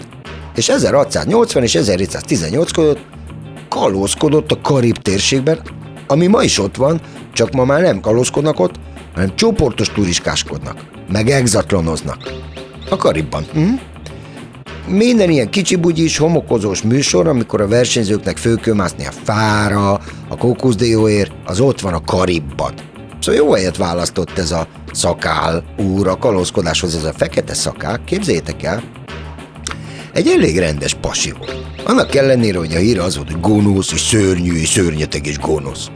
És 0.55 0.69
1680 0.69 1.63
és 1.63 1.75
1718 1.75 2.71
között 2.71 2.99
kalózkodott 3.69 4.51
a 4.51 4.61
Karib 4.61 4.97
térségben, 4.97 5.59
ami 6.07 6.27
ma 6.27 6.43
is 6.43 6.59
ott 6.59 6.75
van, 6.75 7.01
csak 7.33 7.51
ma 7.51 7.65
már 7.65 7.81
nem 7.81 7.99
kalózkodnak 7.99 8.59
ott, 8.59 8.73
hanem 9.13 9.35
csoportos 9.35 9.89
turiskáskodnak, 9.89 10.77
meg 11.11 11.29
exatlonoznak. 11.29 12.33
A 12.89 12.95
Karibban. 12.95 13.45
Hm? 13.53 13.73
Minden 14.87 15.29
ilyen 15.29 15.49
kicsi 15.49 15.75
bugyis, 15.75 16.17
homokozós 16.17 16.81
műsor, 16.81 17.27
amikor 17.27 17.61
a 17.61 17.67
versenyzőknek 17.67 18.37
föl 18.37 18.59
kell 18.59 18.73
mászni 18.73 19.05
a 19.05 19.11
fára, 19.23 19.91
a 20.27 20.37
kókuszdióért, 20.37 21.31
az 21.45 21.59
ott 21.59 21.79
van 21.79 21.93
a 21.93 22.01
Karibban. 22.01 22.73
Szóval 23.19 23.41
jó 23.41 23.53
helyet 23.53 23.77
választott 23.77 24.37
ez 24.37 24.51
a 24.51 24.67
szakál 24.91 25.63
úr 25.77 26.07
a 26.07 26.17
kalózkodáshoz, 26.17 26.95
ez 26.95 27.03
a 27.03 27.13
fekete 27.13 27.53
szakál, 27.53 28.03
képzeljétek 28.03 28.63
el, 28.63 28.83
egy 30.15 30.27
elég 30.27 30.57
rendes 30.57 30.93
pasi 30.93 31.31
volt. 31.37 31.65
Annak 31.83 32.15
ellenére, 32.15 32.57
hogy 32.57 32.73
a 32.73 32.77
híre 32.77 33.03
az 33.03 33.15
volt, 33.15 33.31
hogy 33.31 33.41
gonosz, 33.41 33.91
és 33.91 33.99
szörnyű, 33.99 34.59
és 34.59 34.69
szörnyeteg, 34.69 35.25
és 35.25 35.39
gonosz. 35.39 35.87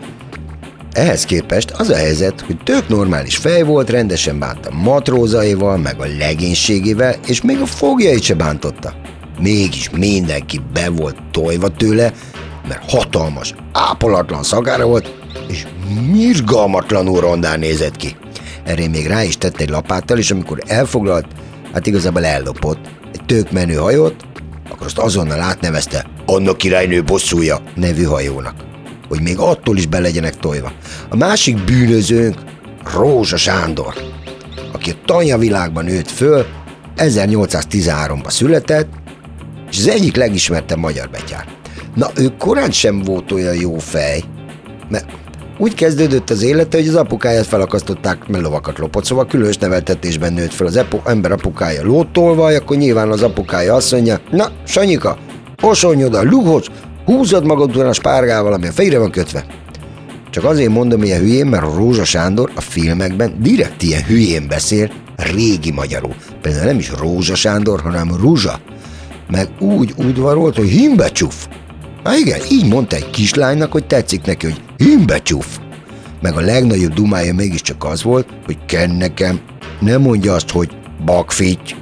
Ehhez 0.92 1.26
képest 1.26 1.72
az 1.72 1.90
a 1.90 1.96
helyzet, 1.96 2.42
hogy 2.42 2.58
tök 2.64 2.88
normális 2.88 3.38
fej 3.38 3.64
volt, 3.64 3.90
rendesen 3.90 4.40
bánta 4.40 4.70
matrózaival, 4.72 5.78
meg 5.78 6.00
a 6.00 6.06
legénységével, 6.18 7.16
és 7.28 7.42
még 7.42 7.60
a 7.60 7.66
fogjait 7.66 8.24
se 8.24 8.34
bántotta. 8.34 8.94
Mégis 9.40 9.90
mindenki 9.90 10.62
be 10.74 10.90
volt 10.90 11.18
tojva 11.32 11.68
tőle, 11.68 12.14
mert 12.68 12.92
hatalmas, 12.92 13.54
ápolatlan 13.72 14.44
szagára 14.44 14.86
volt, 14.86 15.14
és 15.48 15.68
mirgalmatlanul 16.12 17.20
rondán 17.20 17.60
nézett 17.60 17.96
ki. 17.96 18.16
Erre 18.64 18.88
még 18.88 19.08
rá 19.08 19.24
is 19.24 19.38
tett 19.38 19.60
egy 19.60 19.70
lapáttal, 19.70 20.18
és 20.18 20.32
amikor 20.32 20.60
elfoglalt, 20.68 21.26
hát 21.74 21.88
igazából 21.88 22.26
ellopott 22.26 22.99
tök 23.30 23.52
menő 23.52 23.76
hajót, 23.76 24.16
akkor 24.70 24.86
azt 24.86 24.98
azonnal 24.98 25.40
átnevezte 25.40 26.06
Anna 26.26 26.54
királynő 26.54 27.04
bosszúja 27.04 27.62
nevű 27.76 28.04
hajónak, 28.04 28.54
hogy 29.08 29.22
még 29.22 29.38
attól 29.38 29.78
is 29.78 29.86
be 29.86 30.00
legyenek 30.00 30.38
tojva. 30.38 30.72
A 31.10 31.16
másik 31.16 31.64
bűnözőnk 31.64 32.38
Rózsa 32.94 33.38
Sándor, 33.38 33.94
aki 34.72 34.90
a 34.90 34.94
tanya 35.06 35.38
világban 35.38 35.86
nőtt 35.86 36.10
föl, 36.10 36.46
1813-ban 36.98 38.30
született, 38.30 38.90
és 39.72 39.78
az 39.78 39.88
egyik 39.88 40.16
legismertebb 40.16 40.78
magyar 40.78 41.10
betyár. 41.10 41.46
Na, 41.96 42.10
ő 42.16 42.34
korán 42.38 42.72
sem 42.72 43.02
volt 43.02 43.32
olyan 43.32 43.56
jó 43.56 43.78
fej, 43.78 44.24
mert 44.88 45.06
úgy 45.60 45.74
kezdődött 45.74 46.30
az 46.30 46.44
élete, 46.44 46.78
hogy 46.78 46.88
az 46.88 46.96
apukáját 46.96 47.46
felakasztották, 47.46 48.28
mert 48.28 48.44
lovakat 48.44 48.78
lopott, 48.78 49.06
szóval 49.06 49.26
különös 49.26 49.58
neveltetésben 49.58 50.34
nőtt 50.34 50.54
fel 50.54 50.68
az 50.68 50.76
epo- 50.76 51.08
ember 51.08 51.32
apukája 51.32 51.84
lótolvaj, 51.84 52.56
akkor 52.56 52.78
nyilván 52.78 53.10
az 53.10 53.24
apukája 53.24 53.76
azt 53.76 53.92
mondja, 53.92 54.20
na, 54.32 54.52
Sanyika, 54.66 55.18
osonj 55.62 56.04
oda, 56.04 56.24
lughoz, 56.24 56.66
húzod 57.06 57.46
magad 57.46 57.76
után 57.76 57.88
a 57.88 57.94
spárgával, 57.94 58.54
ami 58.54 58.68
a 58.68 58.72
fejre 58.72 59.00
van 59.00 59.12
kötve. 59.12 59.46
Csak 60.30 60.44
azért 60.44 60.72
mondom 60.72 61.04
ilyen 61.04 61.20
hülyén, 61.20 61.48
mert 61.48 61.64
a 61.64 61.74
Rózsa 61.76 62.04
Sándor 62.04 62.52
a 62.56 62.62
filmekben 62.62 63.34
direkt 63.42 63.84
ilyen 63.84 64.04
hülyén 64.04 64.48
beszél, 64.48 64.92
régi 65.16 65.72
magyarul. 65.72 66.16
Például 66.42 66.66
nem 66.66 66.78
is 66.78 66.92
Rózsa 67.00 67.36
Sándor, 67.36 67.82
hanem 67.82 68.16
Rúzsa. 68.22 68.60
Meg 69.32 69.50
úgy 69.60 69.94
udvarolt, 69.98 70.56
hogy 70.56 70.70
himbecsuf. 70.70 71.48
Há 72.04 72.16
igen, 72.16 72.40
így 72.52 72.68
mondta 72.68 72.96
egy 72.96 73.10
kislánynak, 73.10 73.72
hogy 73.72 73.88
tetszik 73.88 74.26
neki, 74.26 74.46
hogy 74.46 74.62
himbecsuf. 74.78 75.60
Meg 76.22 76.36
a 76.36 76.42
legnagyobb 76.42 76.94
dumája 76.94 77.34
mégiscsak 77.34 77.84
az 77.84 78.04
volt, 78.04 78.28
hogy 78.46 78.58
ken 78.66 78.90
nekem, 78.90 79.40
nem 79.80 80.02
mondja 80.02 80.34
azt, 80.34 80.50
hogy 80.50 80.78
bakfitty, 81.06 81.76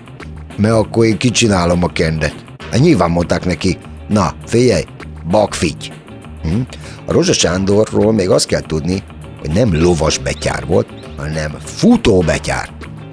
mert 0.55 0.73
akkor 0.73 1.05
én 1.05 1.17
kicsinálom 1.17 1.83
a 1.83 1.87
kendet. 1.87 2.35
Hát 2.71 2.79
nyilván 2.79 3.11
mondták 3.11 3.45
neki, 3.45 3.77
na, 4.07 4.33
figyelj, 4.45 4.83
bakfitty. 5.29 5.91
Hm? 6.43 6.61
A 7.05 7.11
Rózsa 7.11 7.33
Sándorról 7.33 8.13
még 8.13 8.29
azt 8.29 8.45
kell 8.47 8.61
tudni, 8.61 9.03
hogy 9.39 9.51
nem 9.51 9.81
lovas 9.81 10.17
betyár 10.17 10.65
volt, 10.65 10.87
hanem 11.17 11.51
futó 11.63 12.19
betyár, 12.19 12.69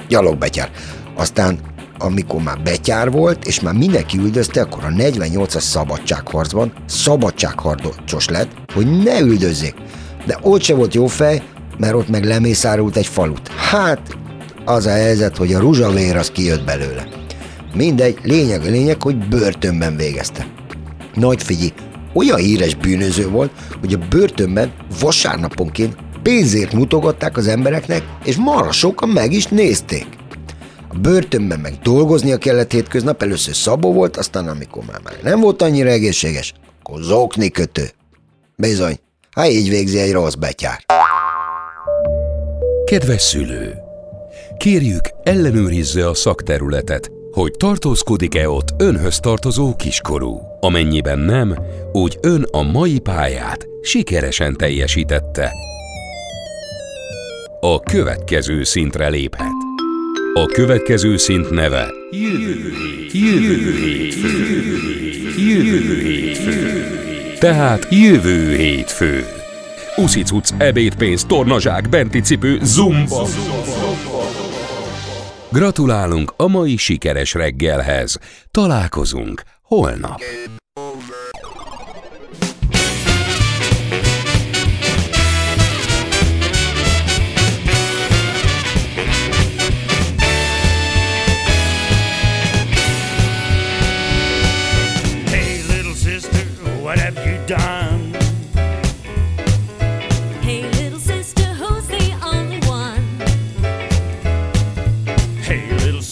gyalogbetyár. 0.09 0.71
Aztán 1.17 1.59
amikor 2.05 2.43
már 2.43 2.63
betyár 2.63 3.11
volt, 3.11 3.45
és 3.45 3.61
már 3.61 3.75
mindenki 3.75 4.19
üldözte, 4.19 4.61
akkor 4.61 4.85
a 4.85 4.89
48-as 4.89 5.61
szabadságharcban 5.61 6.73
szabadságharcos 6.87 8.29
lett, 8.29 8.51
hogy 8.75 9.03
ne 9.03 9.21
üldözzék. 9.21 9.75
De 10.27 10.39
ott 10.43 10.63
se 10.63 10.75
volt 10.75 10.95
jó 10.95 11.07
fej, 11.07 11.43
mert 11.79 11.95
ott 11.95 12.09
meg 12.09 12.25
lemészárult 12.25 12.97
egy 12.97 13.07
falut. 13.07 13.49
Hát, 13.49 14.17
az 14.65 14.87
a 14.87 14.91
helyzet, 14.91 15.37
hogy 15.37 15.55
a 15.55 15.59
ruzsavér 15.59 16.17
az 16.17 16.31
kijött 16.31 16.65
belőle. 16.65 17.09
Mindegy, 17.75 18.19
lényeg 18.23 18.61
a 18.61 18.71
lényeg, 18.71 19.03
hogy 19.03 19.29
börtönben 19.29 19.97
végezte. 19.97 20.47
Nagy 21.15 21.43
figyi, 21.43 21.73
olyan 22.13 22.39
híres 22.39 22.75
bűnöző 22.75 23.29
volt, 23.29 23.51
hogy 23.81 23.93
a 23.93 24.07
börtönben 24.09 24.73
vasárnaponként 25.01 25.97
pénzért 26.23 26.73
mutogatták 26.73 27.37
az 27.37 27.47
embereknek, 27.47 28.03
és 28.25 28.37
marha 28.37 28.73
sokan 28.73 29.09
meg 29.09 29.33
is 29.33 29.47
nézték. 29.47 30.07
A 30.95 30.99
börtönben 30.99 31.61
meg 31.61 31.79
dolgoznia 31.83 32.39
kellett 32.39 32.73
hétköznap, 32.73 33.23
először 33.23 33.55
szabó 33.55 33.93
volt, 33.93 34.17
aztán 34.17 34.49
amikor 34.49 34.85
már, 34.85 35.01
már 35.05 35.19
nem 35.23 35.41
volt 35.41 35.63
annyira 35.63 35.89
egészséges, 35.89 36.55
akkor 36.83 37.03
zokni 37.03 37.51
kötő. 37.51 37.91
Bizony, 38.57 38.99
hát 39.31 39.49
így 39.49 39.69
végzi 39.69 39.99
egy 39.99 40.13
rossz 40.13 40.35
betyár. 40.35 40.85
Kedves 42.85 43.23
szülő! 43.23 43.75
Kérjük, 44.59 45.09
ellenőrizze 45.23 46.09
a 46.09 46.15
szakterületet, 46.15 47.11
hogy 47.33 47.51
tartózkodik-e 47.51 48.49
ott 48.49 48.75
önhöz 48.79 49.19
tartozó 49.19 49.77
kiskorú. 49.77 50.41
Amennyiben 50.61 51.19
nem, 51.19 51.57
úgy 51.93 52.19
ön 52.21 52.47
a 52.51 52.63
mai 52.63 52.99
pályát 52.99 53.67
sikeresen 53.83 54.57
teljesítette. 54.57 55.53
A 57.61 57.81
következő 57.81 58.65
szintre 58.65 59.09
léphet. 59.09 59.64
A 60.37 60.47
következő 60.47 61.17
szint 61.17 61.51
neve 61.51 61.93
Jövő 62.11 62.73
jövő. 65.37 67.35
Tehát 67.39 67.87
jövő 67.91 68.57
hétfő. 68.57 69.27
Uszicuc, 69.97 70.51
ebédpénz, 70.59 71.25
tornazsák, 71.25 71.89
benti 71.89 72.21
cipő, 72.21 72.59
zumba. 72.63 73.27
Gratulálunk 75.53 76.33
a 76.37 76.49
mai 76.49 76.77
sikeres 76.77 77.35
reggelhez. 77.35 78.19
Találkozunk 78.51 79.43
holnap. 79.63 80.21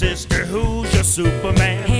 Sister, 0.02 0.44
who's 0.46 0.92
your 0.94 1.04
Superman? 1.04 1.91